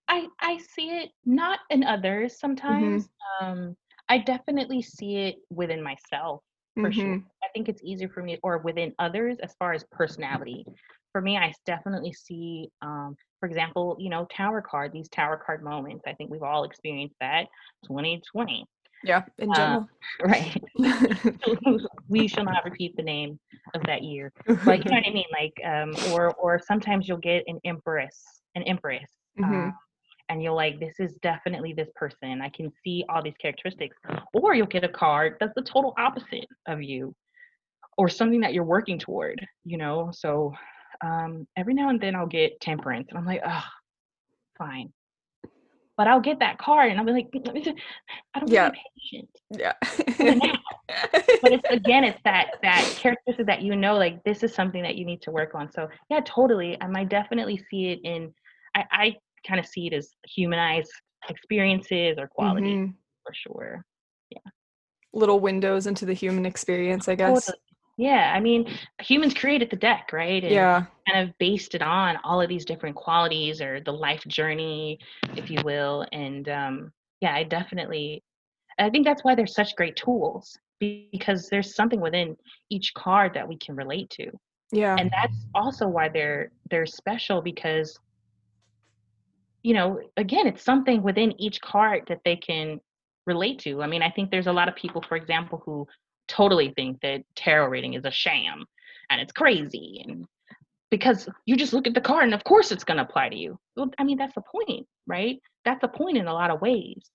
[0.08, 3.10] I I see it not in others sometimes.
[3.42, 3.76] Um,
[4.10, 6.42] I definitely see it within myself
[6.82, 7.14] for sure.
[7.14, 7.26] Mhm.
[7.44, 10.66] I think it's easier for me, or within others as far as personality.
[11.12, 15.64] For me, I definitely see, um, for example, you know, tower card, these tower card
[15.64, 16.04] moments.
[16.08, 17.48] I think we've all experienced that.
[17.86, 18.66] 2020,
[19.04, 19.90] Yeah, in Uh, general.
[20.20, 20.62] right?
[22.10, 23.40] we shall not repeat the name
[23.74, 24.32] of that year.
[24.66, 25.26] Like, you know what I mean?
[25.32, 29.10] Like, um, or or sometimes you'll get an empress, an empress.
[29.38, 29.72] Mhm.
[29.72, 29.74] um,
[30.30, 32.42] and you're like, this is definitely this person.
[32.42, 33.98] I can see all these characteristics.
[34.34, 37.16] Or you'll get a card that's the total opposite of you,
[37.98, 40.12] or something that you're working toward, you know?
[40.14, 40.54] So
[41.02, 43.64] um, every now and then I'll get temperance, and I'm like, oh,
[44.58, 44.94] fine.
[45.98, 47.78] But I'll get that card, and I'll be like, "Let me just-
[48.34, 48.72] I don't Yeah.
[49.52, 49.74] yeah.
[49.84, 50.40] patient.
[50.40, 50.54] yeah.
[51.42, 54.96] But it's again, it's that that characteristic that you know, like this is something that
[54.96, 55.72] you need to work on.
[55.72, 56.80] So yeah, totally.
[56.82, 58.34] Um, I might definitely see it in.
[58.76, 59.16] I, I
[59.48, 60.92] kind of see it as humanized
[61.30, 62.96] experiences or quality Mhm.
[63.26, 63.86] for sure.
[64.30, 64.40] Yeah.
[65.14, 67.46] Little windows into the human experience, I guess.
[67.46, 67.62] Totally.
[67.98, 70.42] Yeah, I mean, humans created the deck, right?
[70.44, 70.86] And Yeah.
[71.08, 75.00] kind of based it on all of these different qualities or the life journey,
[75.36, 76.06] if you will.
[76.14, 78.24] And um, yeah, I definitely,
[78.78, 82.38] I think that's why they're such great tools because there's something within
[82.70, 84.32] each card that we can relate to.
[84.72, 84.96] Yeah.
[85.00, 88.00] and that's also why they're they're special because
[89.64, 92.80] you know again it's something within each card that they can
[93.26, 93.82] relate to.
[93.82, 95.88] I mean i think there's a lot of people for example who
[96.28, 98.66] totally think that tarot reading is a sham
[99.10, 100.26] and it's crazy and
[100.92, 103.36] because you just look at the card and of course it's going to apply to
[103.36, 103.58] you.
[103.76, 105.42] Well i mean that's the point right?
[105.66, 107.12] That's the point in a lot of ways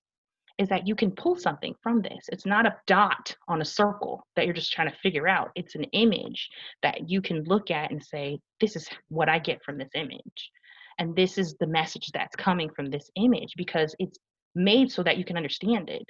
[0.59, 2.28] is that you can pull something from this.
[2.28, 5.51] It's not a dot on a circle that you're just trying to figure out.
[5.57, 6.49] It's an image
[6.82, 10.51] that you can look at and say, this is what I get from this image.
[10.99, 14.18] And this is the message that's coming from this image because it's
[14.55, 16.05] made so that you can understand it.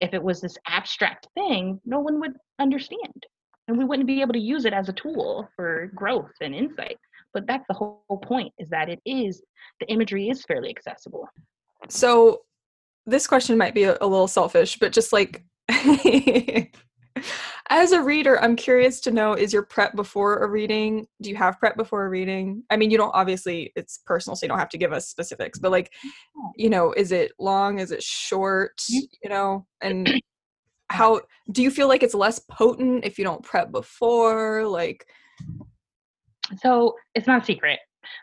[0.00, 3.26] If it was this abstract thing, no one would understand.
[3.68, 6.96] And we wouldn't be able to use it as a tool for growth and insight.
[7.32, 9.42] But that's the whole point is that it is,
[9.80, 11.28] the imagery is fairly accessible.
[11.88, 12.40] So
[13.06, 15.44] this question might be a, little selfish, but just like
[17.68, 21.06] as a reader, I'm curious to know is your prep before a reading?
[21.20, 22.62] Do you have prep before a reading?
[22.70, 25.58] I mean, you don't obviously it's personal, so you don't have to give us specifics,
[25.58, 25.92] but like,
[26.56, 27.78] you know, is it long?
[27.78, 28.80] Is it short?
[28.88, 30.20] You know, and
[30.90, 34.66] how do you feel like it's less potent if you don't prep before?
[34.66, 35.06] Like
[36.58, 37.78] so it's not a secret.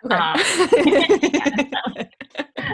[0.05, 0.15] Okay.
[0.15, 2.05] Um,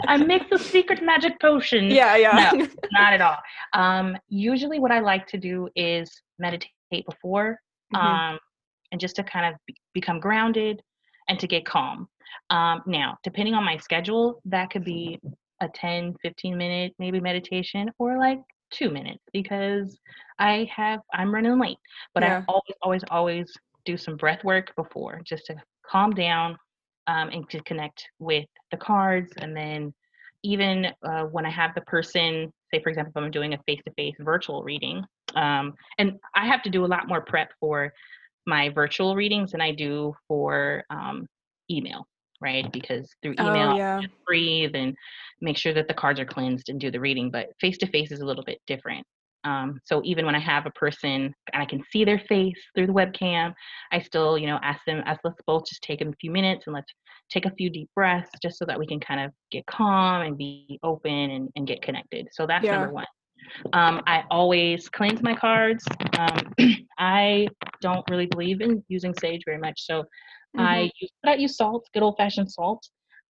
[0.06, 1.90] I mix a secret magic potion.
[1.90, 2.50] yeah, yeah.
[2.52, 2.66] No.
[2.92, 3.38] Not at all.
[3.72, 6.70] Um, usually, what I like to do is meditate
[7.08, 7.58] before,
[7.94, 7.98] Mhm.
[7.98, 8.38] um,
[8.92, 10.82] and just to kind of be- become grounded
[11.28, 12.08] and to get calm.
[12.50, 15.20] Um, now, depending on my schedule, that could be
[15.60, 18.38] a 10, 15 minute maybe meditation or like
[18.70, 19.98] two minutes because
[20.38, 21.78] I have I'm running late.
[22.14, 22.38] But Yeah.
[22.38, 25.56] I always, always, always do some breath work before just to
[25.88, 26.58] calm down
[27.06, 29.32] um, and to connect with the cards.
[29.38, 29.94] And then
[30.42, 34.16] even uh, when I have the person, say for example, if I'm doing a face-to-face
[34.20, 35.04] virtual reading,
[35.34, 37.92] um, and I have to do a lot more prep for
[38.46, 41.26] my virtual readings than I do for um,
[41.70, 42.06] email,
[42.40, 42.70] right?
[42.72, 44.00] Because through email, oh, yeah.
[44.26, 44.94] breathe and
[45.40, 47.30] make sure that the cards are cleansed and do the reading.
[47.30, 49.04] But face to face is a little bit different.
[49.46, 52.88] Um, so even when I have a person and I can see their face through
[52.88, 53.54] the webcam,
[53.92, 56.74] I still, you know, ask them, ask let's both just take a few minutes and
[56.74, 56.92] let's
[57.30, 60.36] take a few deep breaths just so that we can kind of get calm and
[60.36, 62.26] be open and, and get connected.
[62.32, 62.72] So that's Yeah.
[62.72, 63.06] number one.
[63.72, 65.84] Um, I always cleanse my cards.
[66.18, 66.52] Um,
[66.98, 67.46] I
[67.80, 70.04] don't really believe in using sage very much, so
[70.56, 70.64] Mhm.
[70.64, 72.82] I use I use salt, good old fashioned salt.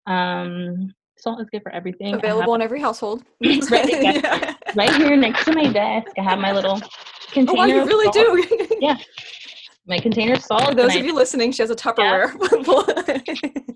[0.06, 2.14] Um, salt is good for everything.
[2.14, 3.22] I Available in every household.
[3.42, 3.88] Right.
[4.02, 4.54] Yeah.
[4.74, 6.08] right here next to my desk.
[6.18, 6.80] I have my little
[7.32, 7.52] container.
[7.52, 8.68] Oh, wow, you really salt.
[8.68, 8.76] do.
[8.80, 8.96] Yeah.
[9.88, 10.68] My container of salt.
[10.70, 12.32] For those I of you listening, she has a Tupperware.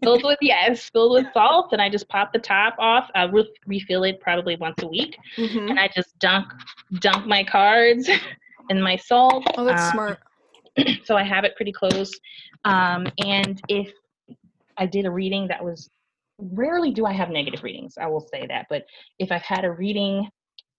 [0.02, 3.08] filled with yes, filled with salt, and I just pop the top off.
[3.14, 5.70] I will refill it probably once a week, Mhm.
[5.70, 6.46] and I just dunk
[6.98, 8.10] dunk my cards
[8.70, 9.44] in my salt.
[9.56, 10.18] Oh, that's um, smart.
[11.04, 12.12] so I have it pretty close.
[12.64, 13.92] Um, and if
[14.78, 15.88] I did a reading that was
[16.40, 18.66] rarely do I have negative readings, I will say that.
[18.68, 18.84] But
[19.18, 20.28] if I've had a reading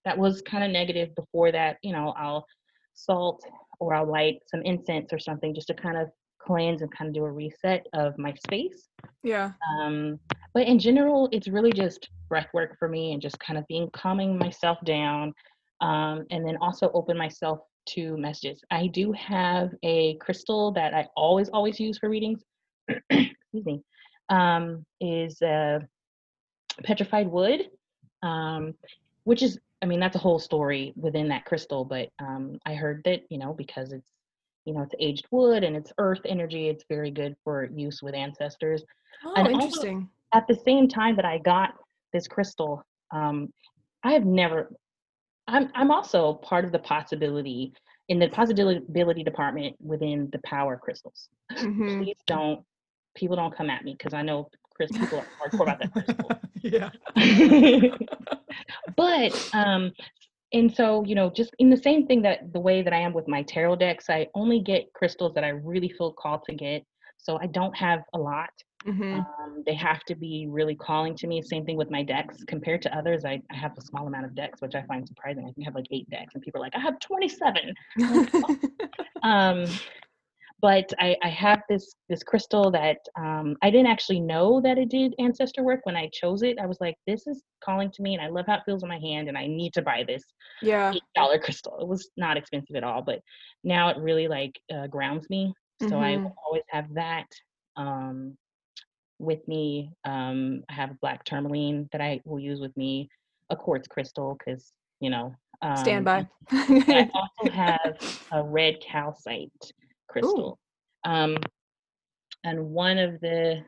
[0.04, 2.46] that was kind of negative before that, you know, I'll
[2.94, 3.44] salt
[3.80, 6.08] or I'll light some incense or something just to kind of
[6.40, 8.88] cleanse and kind of do a reset of my space.
[9.22, 9.52] Yeah.
[9.78, 10.18] Um,
[10.54, 13.88] but in general, it's really just breath work for me and just kind of being
[13.92, 15.32] calming myself down
[15.80, 18.60] um, and then also open myself to messages.
[18.70, 22.42] I do have a crystal that I always, always use for readings.
[23.10, 23.82] Excuse me.
[24.28, 25.80] Um, is uh,
[26.84, 27.68] petrified wood,
[28.22, 28.74] um,
[29.24, 31.84] which is, I mean, that's a whole story within that crystal.
[31.84, 34.10] But um, I heard that, you know, because it's,
[34.64, 38.14] you know, it's aged wood and it's earth energy, it's very good for use with
[38.14, 38.84] ancestors
[39.24, 40.08] Oh, and interesting.
[40.32, 41.74] at the same time that I got
[42.12, 43.52] this crystal, um,
[44.02, 44.70] I have never.
[45.48, 47.72] I'm I'm also part of the possibility
[48.08, 51.28] in the possibility department within the power crystals.
[51.52, 51.98] Mhm.
[51.98, 52.64] Please don't
[53.14, 56.30] people don't come at me because I know Chris people are hardcore about that crystal.
[56.62, 56.90] yeah.
[58.96, 59.92] but um
[60.52, 63.12] and so you know just in the same thing that the way that i am
[63.12, 66.84] with my tarot decks i only get crystals that i really feel called to get
[67.18, 68.50] so i don't have a lot.
[68.84, 72.42] Hmm um, they have to be really calling to me same thing with my decks.
[72.48, 75.44] Compared to others I, I have a small amount of decks which i find surprising.
[75.44, 77.74] I think I have like eight decks and people are like i have 27
[79.22, 79.64] um
[80.62, 84.88] but I, I have this this crystal that um, I didn't actually know that it
[84.88, 86.58] did ancestor work when I chose it.
[86.60, 88.88] I was like, this is calling to me, and I love how it feels in
[88.88, 90.22] my hand, and I need to buy this
[90.62, 90.92] yeah.
[90.94, 91.78] eight dollar crystal.
[91.80, 93.18] It was not expensive at all, but
[93.64, 95.52] now it really like uh, grounds me.
[95.88, 96.22] So I Mhm.
[96.22, 97.26] will always have that
[97.76, 98.38] um,
[99.18, 99.90] with me.
[100.04, 103.08] Um, I have a black tourmaline that I will use with me,
[103.50, 105.34] a quartz crystal because you know.
[105.60, 106.26] Um, Stand by.
[106.88, 107.96] I also have
[108.32, 109.50] a red calcite
[110.12, 110.58] crystal.
[111.04, 111.36] Um,
[112.44, 113.62] and one of the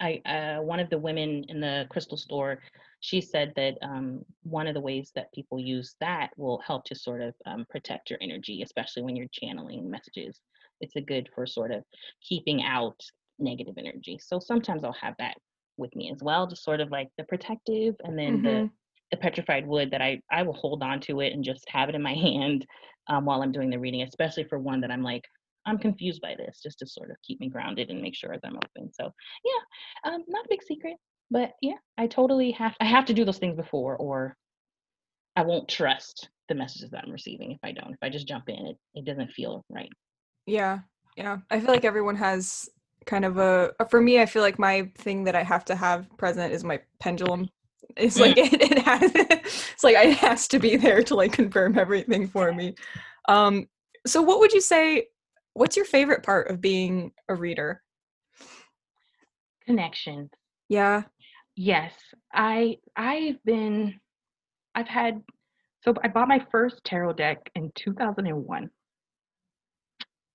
[0.00, 2.62] I uh, one of the women in the crystal store,
[3.00, 6.94] she said that um, one of the ways that people use that will help to
[6.96, 10.40] sort of um, protect your energy, especially when you're channeling messages.
[10.80, 11.84] It's a good for sort of
[12.22, 13.00] keeping out
[13.38, 14.18] negative energy.
[14.20, 15.36] So sometimes I'll have that
[15.78, 18.70] with me as well, just sort of like the protective, and then the Mhm.
[19.12, 21.94] the petrified wood that I I will hold on to it and just have it
[21.96, 22.66] in my hand
[23.08, 25.24] um, while I'm doing the reading, especially for one that I'm like
[25.66, 28.46] I'm confused by this, just to sort of keep me grounded and make sure that
[28.46, 28.92] I'm open.
[28.92, 29.10] So
[29.44, 30.96] yeah, um, not a big secret,
[31.30, 34.36] but yeah, I totally have I have to do those things before, or
[35.34, 37.92] I won't trust the messages that I'm receiving if I don't.
[37.92, 39.90] If I just jump in, it it doesn't feel right.
[40.46, 40.80] Yeah,
[41.16, 41.38] yeah.
[41.50, 42.68] I feel like everyone has
[43.06, 46.08] kind of a, for me, I feel like my thing that I have to have
[46.18, 47.48] present is my pendulum.
[47.96, 51.78] It's like it, it has it's like it has to be there to like confirm
[51.78, 52.74] everything for me.
[53.28, 53.68] Um
[54.06, 55.06] so what would you say
[55.56, 57.82] what's your favorite part of being a reader?
[59.64, 60.30] Connections.
[60.68, 61.02] Yeah.
[61.56, 61.92] Yes,
[62.32, 63.98] I I've been
[64.74, 65.22] I've had
[65.82, 68.70] so I bought my first tarot deck in 2001.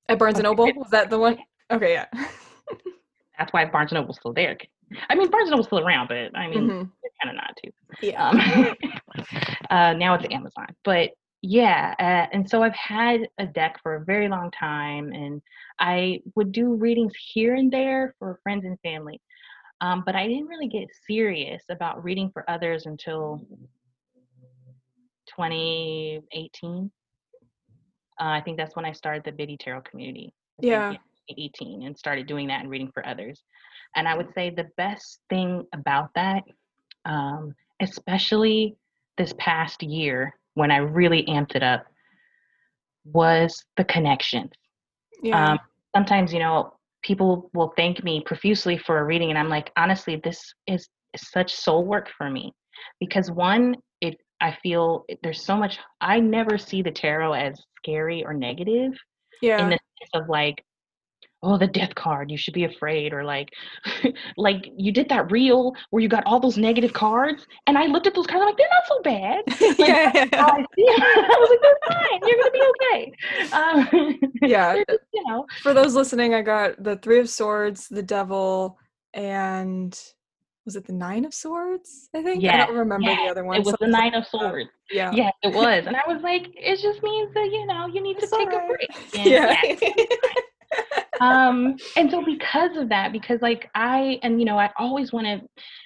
[0.09, 0.65] At Barnes and Noble?
[0.75, 1.37] Was that the one?
[1.71, 2.05] Okay, yeah.
[3.39, 4.57] that's why Barnes and Noble's still there.
[5.09, 6.91] I mean, Barnes and Noble's still around, but I mean, Mhm.
[7.01, 7.71] they're kind of not too.
[8.01, 8.27] Yeah.
[8.27, 8.75] Um,
[9.69, 11.11] uh, now it's Amazon, but
[11.41, 15.41] yeah, uh, and so I've had a deck for a very long time, and
[15.79, 19.19] I would do readings here and there for friends and family.
[19.81, 23.41] Um, but I didn't really get serious about reading for others until
[25.35, 26.91] 2018.
[28.19, 30.33] Uh, I think that's when I started the Biddy Tarot community.
[30.59, 30.95] Yeah.
[31.37, 33.41] 18 and started doing that and reading for others.
[33.95, 36.43] And I would say the best thing about that,
[37.05, 38.75] um, especially
[39.17, 41.85] this past year when I really amped it up,
[43.05, 44.51] was the connections.
[45.23, 45.51] Yeah.
[45.51, 45.59] Um,
[45.95, 46.73] sometimes, you know,
[47.03, 51.53] people will thank me profusely for a reading, and I'm like, honestly, this is such
[51.53, 52.53] soul work for me
[52.99, 55.79] because one, it I feel there's so much.
[55.99, 58.93] I never see the tarot as scary or negative
[59.41, 59.61] Yeah.
[59.63, 60.63] in the sense of like,
[61.43, 63.49] oh, the death card, you should be afraid, or like,
[64.37, 68.05] like you did that reel where you got all those negative cards, and I looked
[68.07, 69.41] at those cards, I'm like, they're not so bad.
[69.79, 70.25] yeah.
[70.39, 70.85] how I see.
[70.87, 72.19] I was like, they're fine.
[72.27, 73.13] You're gonna be okay.
[73.53, 74.75] Um, Yeah.
[74.89, 78.77] just, you know, For those listening, I got the Three of Swords, the Devil,
[79.13, 79.99] and
[80.65, 82.09] was it the Nine of Swords?
[82.13, 83.57] I think I don't remember the other one.
[83.57, 84.41] it was the Nine of like.
[84.43, 84.69] Swords.
[84.91, 85.11] Yeah.
[85.11, 88.19] Yes, it was, and I was like, it just means that you know you need
[88.19, 89.15] to It's take a break.
[89.17, 89.55] And Yeah.
[91.21, 95.25] Um and so because of that because like i and you know i always want
[95.25, 95.41] to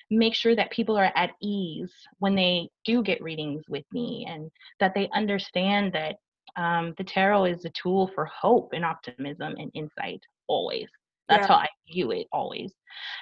[0.10, 4.50] make sure that people are at ease when they do get readings with me and
[4.80, 6.16] that they understand that
[6.58, 10.88] um, the tarot is a tool for hope and optimism and insight always
[11.28, 11.48] that's Yeah.
[11.48, 12.74] how i view it always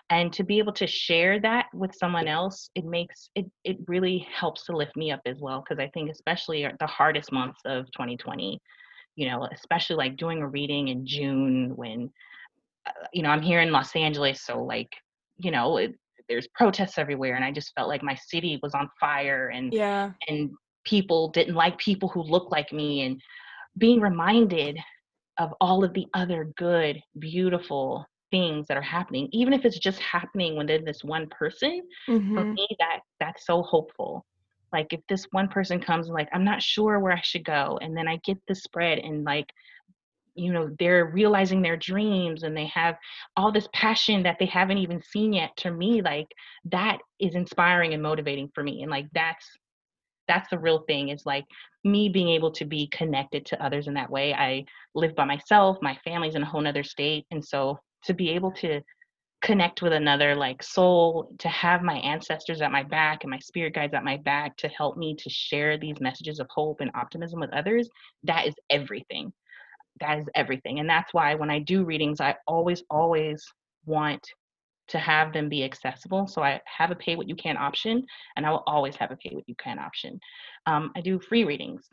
[0.09, 4.27] and to be able to share that with someone else it makes it it really
[4.33, 7.85] helps to lift me up as well because i think especially the hardest months of
[7.91, 8.59] 2020
[9.15, 12.09] you know especially like doing a reading in june when
[12.85, 14.89] uh, you know i'm here in los angeles so like
[15.37, 15.93] you know it,
[16.29, 20.11] there's protests everywhere and i just felt like my city was on fire and yeah.
[20.27, 20.51] and
[20.85, 23.21] people didn't like people who looked like me and
[23.77, 24.77] being reminded
[25.39, 29.99] of all of the other good beautiful things that are happening even if it's just
[29.99, 32.53] happening within this one person for Mhm.
[32.53, 34.25] me that that's so hopeful
[34.73, 37.95] like if this one person comes like i'm not sure where i should go and
[37.95, 39.49] then i get the spread and like
[40.35, 42.97] you know they're realizing their dreams and they have
[43.37, 46.27] all this passion that they haven't even seen yet to me like
[46.65, 49.47] that is inspiring and motivating for me and like that's
[50.27, 51.45] that's the real thing is like
[51.83, 54.33] me being able to be connected to others in that way.
[54.33, 54.65] I
[54.95, 58.51] live by myself my family's in a whole nother state and so to be able
[58.51, 58.81] to
[59.43, 63.75] connect with another like soul to have my ancestors at my back and my spirit
[63.75, 67.41] guides at my back to help me to share these messages of hope and optimism
[67.41, 67.89] with others
[68.23, 69.31] that is everything.
[69.99, 73.43] That is everything and that's why when i do readings i always always
[73.85, 74.25] want
[74.87, 76.27] to have them be accessible.
[76.27, 78.03] So i have a pay what you can option
[78.37, 80.19] and i will always have a pay what you can option.
[80.65, 81.83] Um, i do free readings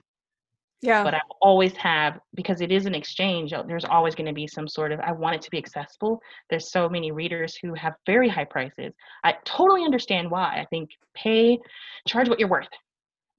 [0.83, 1.05] Yeah.
[1.05, 3.53] but I always have because it is an exchange.
[3.53, 5.01] uh, There's always going to be some sort of.
[5.01, 6.21] I want it to be accessible.
[6.49, 8.93] There's so many readers who have very high prices.
[9.25, 10.57] I totally understand why.
[10.61, 11.59] I think pay,
[12.09, 12.69] charge what you're worth,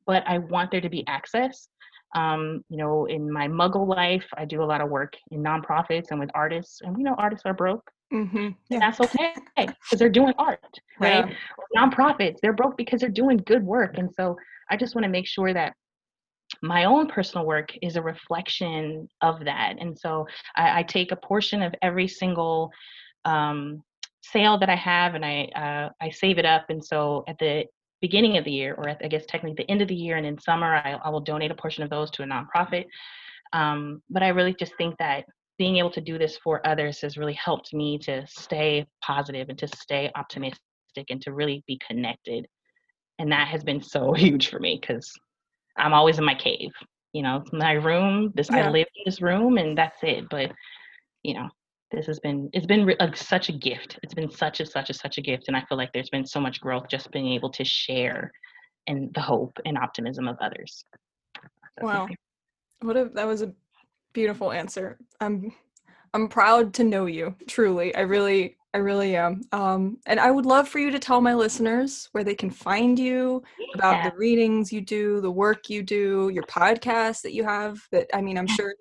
[0.06, 1.68] but I want there to be access.
[2.14, 6.12] Um, you know, in my Muggle life, I do a lot of work in nonprofits
[6.12, 8.38] and with artists, and we know artists are broke, Mm-hmm.
[8.38, 8.80] and Yeah.
[8.80, 11.26] that's okay because they're doing art, right?
[11.26, 11.34] Yeah.
[11.78, 14.36] nonprofits they're broke because they're doing good work and so
[14.70, 15.74] i just want to make sure that
[16.62, 21.16] my own personal work is a reflection of that and so i, I take a
[21.16, 22.72] portion of every single
[23.26, 23.84] um,
[24.22, 27.66] sale that i have and i uh, i save it up and so at the
[28.02, 30.26] beginning of the year or at, i guess technically the end of the year and
[30.26, 32.86] in summer I, I will donate a portion of those to a nonprofit
[33.54, 35.26] um, but i really just think that
[35.58, 39.60] being able to do this for others has really helped me to stay positive and
[39.60, 40.60] to stay optimistic
[41.10, 42.48] and to really be connected
[43.20, 45.12] and that has been so huge for me because
[45.78, 46.72] i'm always in my cave
[47.14, 48.68] you know my room this Yeah.
[48.68, 50.52] i live in this room and that's it but
[51.24, 51.50] you know
[51.92, 54.94] this has been it's been like such a gift it's been such a such a
[54.94, 57.50] such a gift and i feel like there's been so much growth just being able
[57.50, 58.32] to share
[58.88, 60.84] and the hope and optimism of others
[61.78, 62.08] That's Wow.
[62.82, 63.54] What a that was a
[64.14, 64.98] beautiful answer.
[65.20, 65.54] I'm
[66.14, 67.36] I'm proud to know you.
[67.48, 67.96] Truly.
[67.96, 69.42] I really I really am.
[69.52, 72.98] Um and I would love for you to tell my listeners where they can find
[72.98, 73.44] you,
[73.76, 74.10] about Yeah.
[74.10, 78.22] the readings you do, the work you do, your podcast that you have that I
[78.22, 78.74] mean, I'm sure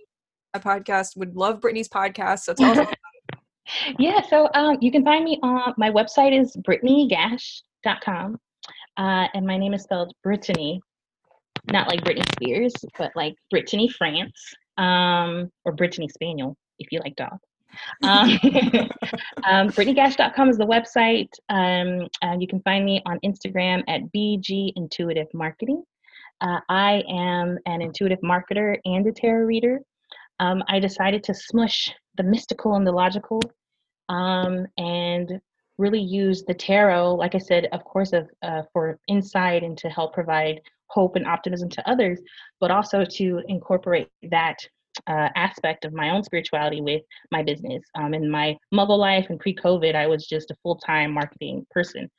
[0.55, 2.41] a podcast would love Brittany's podcast.
[2.41, 2.89] So tell us
[3.99, 8.39] yeah, so um, you can find me on my website is brittanygash.com.
[8.97, 10.81] Uh, and my name is spelled Brittany,
[11.71, 14.33] not like Britney Spears, but like Brittany France,
[14.77, 17.39] um, or Brittany Spaniel, if you like dog.
[18.03, 18.31] Um,
[19.45, 21.31] um, BrittanyGash.com is the website.
[21.49, 25.83] Um, uh, you can find me on Instagram at BG Intuitive Marketing.
[26.41, 29.81] Uh, I am an intuitive marketer and a tarot reader.
[30.39, 33.43] Um, I decided to smush the mystical and the logical
[34.09, 35.41] um, and
[35.77, 39.89] really use the tarot, like I said, of course, of, uh, for insight and to
[39.89, 42.21] help provide hope and optimism to others,
[42.59, 44.59] but also to incorporate that
[45.07, 47.83] uh, aspect of my own spirituality with my business.
[47.95, 51.67] Um, in my muggle life and pre COVID, I was just a full time marketing
[51.71, 52.11] person.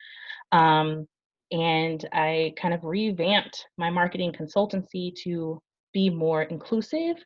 [0.52, 1.06] Um,
[1.50, 5.60] and I kind of revamped my marketing consultancy to
[5.92, 7.16] be more inclusive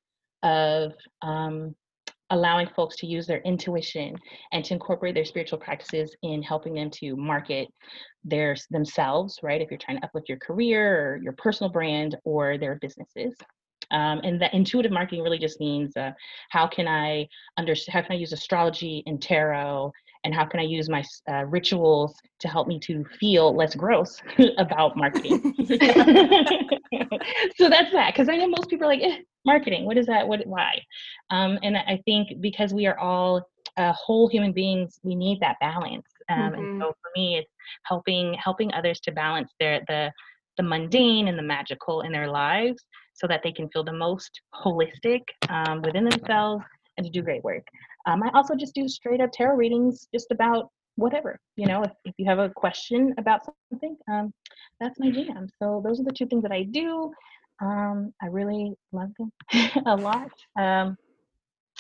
[0.43, 0.93] of
[1.23, 1.75] um,
[2.31, 4.17] allowing folks to use their intuition
[4.53, 7.69] and to incorporate their spiritual practices in helping them to market
[8.25, 12.59] their themselves right if you're trying to uplift your career or your personal brand or
[12.59, 13.35] their businesses
[13.91, 16.13] um, and that intuitive marketing really just means uh,
[16.51, 17.29] how can I
[17.59, 19.93] understand, how can I use astrology and tarot,
[20.25, 24.21] and how can I use my uh, rituals to help me to feel less gross
[24.59, 25.55] about marketing?
[27.57, 30.27] so that's that, because I know most people are like, eh, marketing, what is that?
[30.27, 30.81] What, why?
[31.31, 35.57] Um, and I think because we are all uh, whole human beings, we need that
[35.61, 36.07] balance.
[36.29, 36.55] Um, mm-hmm.
[36.55, 37.51] And so for me, it's
[37.85, 40.13] helping helping others to balance their the
[40.57, 42.83] the mundane and the magical in their lives
[43.15, 46.65] so that they can feel the most holistic um, within themselves
[46.97, 47.67] and to do great work.
[48.07, 51.39] Um, I also just do straight up tarot readings just about whatever.
[51.57, 54.33] You know, if, if you have a question about something, um,
[54.81, 55.49] that's my jam.
[55.63, 57.13] So those are the two things that I do.
[57.61, 59.33] Um, I really love them
[59.87, 60.31] a lot.
[60.59, 60.97] Um,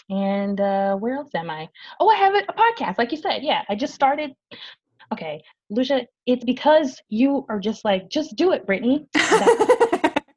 [0.08, 1.68] and uh, where else am I?
[2.00, 3.42] Oh, I have a, a podcast, like you said.
[3.42, 4.32] Yeah, I just started.
[5.12, 9.06] Okay, Lucia, it's because you are just like, just do it, Brittany.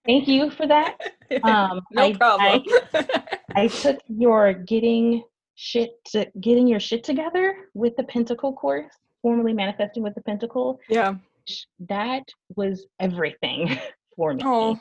[0.05, 0.97] Thank you for that.
[1.43, 2.63] Um, no I, problem.
[2.93, 3.23] I,
[3.55, 5.23] I, took your getting
[5.55, 8.91] shit to, getting your shit together with the Pentacle course,
[9.21, 10.79] formally manifesting with the Pentacle.
[10.89, 11.15] Yeah,
[11.87, 12.23] that
[12.55, 13.79] was everything
[14.15, 14.41] for me.
[14.45, 14.79] Oh.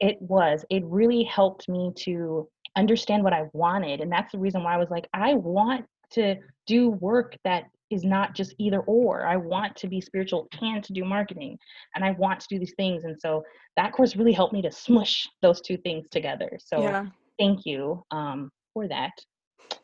[0.00, 0.64] It was.
[0.70, 4.76] It really helped me to understand what I wanted, and that's the reason why I
[4.76, 6.36] was like, I want to
[6.68, 9.26] do work that is not just either or.
[9.26, 11.58] I want to be spiritual and to do marketing,
[11.94, 13.04] and I want to do these things.
[13.04, 13.42] And so
[13.76, 16.58] that course really helped me to smush those two things together.
[16.64, 17.06] So yeah.
[17.38, 19.12] thank you um, for that.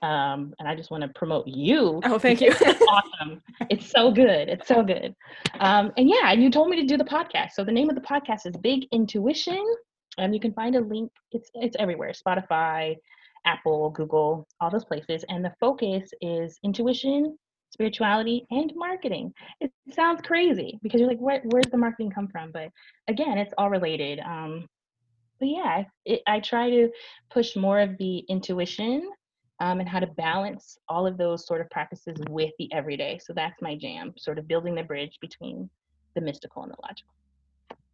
[0.02, 2.00] Um, and I just want to promote you.
[2.04, 2.48] Oh, thank you.
[2.50, 3.42] it's awesome.
[3.70, 4.48] It's so good.
[4.48, 5.14] It's so good.
[5.60, 7.50] Um, and yeah, and you told me to do the podcast.
[7.52, 9.64] So the name of the podcast is Big Intuition.
[10.16, 11.10] And you can find a link.
[11.32, 12.12] It's it's everywhere.
[12.12, 12.96] Spotify,
[13.46, 15.24] Apple, Google, all those places.
[15.28, 17.36] And the focus is intuition,
[17.74, 19.34] spirituality, and marketing.
[19.60, 22.50] It sounds crazy because you're like, where, where's the marketing come from?
[22.52, 22.70] But
[23.08, 24.20] again, it's all related.
[24.20, 24.66] Um,
[25.40, 26.88] but yeah, it, I try to
[27.30, 29.10] push more of the intuition
[29.60, 33.18] um, and how to balance all of those sort of practices with the everyday.
[33.18, 35.68] So that's my jam, sort of building the bridge between
[36.14, 37.12] the mystical and the logical.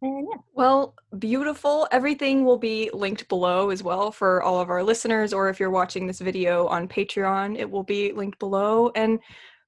[0.03, 0.37] And yeah.
[0.53, 1.87] Well, beautiful.
[1.91, 5.69] Everything will be linked below as well for all of our listeners, or if you're
[5.69, 8.91] watching this video on Patreon, it will be linked below.
[8.95, 9.19] And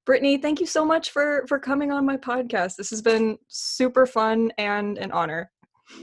[0.06, 2.76] Brittany, thank you so much for for coming on my podcast.
[2.76, 5.52] This has been super fun and an honor.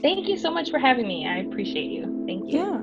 [0.01, 1.27] Thank you so much for having me.
[1.27, 2.23] I appreciate you.
[2.25, 2.59] Thank you.
[2.59, 2.80] Yeah.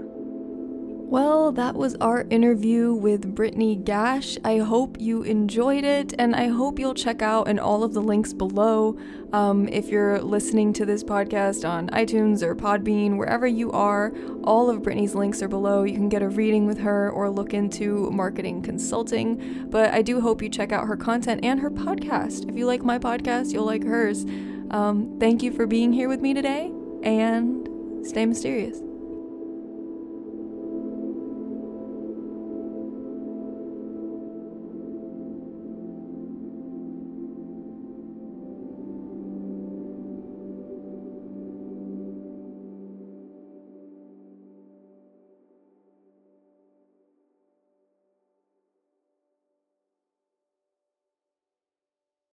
[1.11, 4.36] Well, that was our interview with Brittany Gash.
[4.44, 8.02] I hope you enjoyed it, and I hope you'll check out in all of the
[8.02, 8.98] links below.
[9.32, 14.12] Um, if you're listening to this podcast on iTunes or Podbean, wherever you are,
[14.44, 15.82] all of Brittany's links are below.
[15.84, 19.66] You can get a reading with her or look into marketing consulting.
[19.70, 22.50] But I do hope you check out her content and her podcast.
[22.50, 24.26] If you like my podcast, you'll like hers.
[24.70, 26.70] Um, thank you for being here with me today,
[27.02, 28.88] and stay mysterious.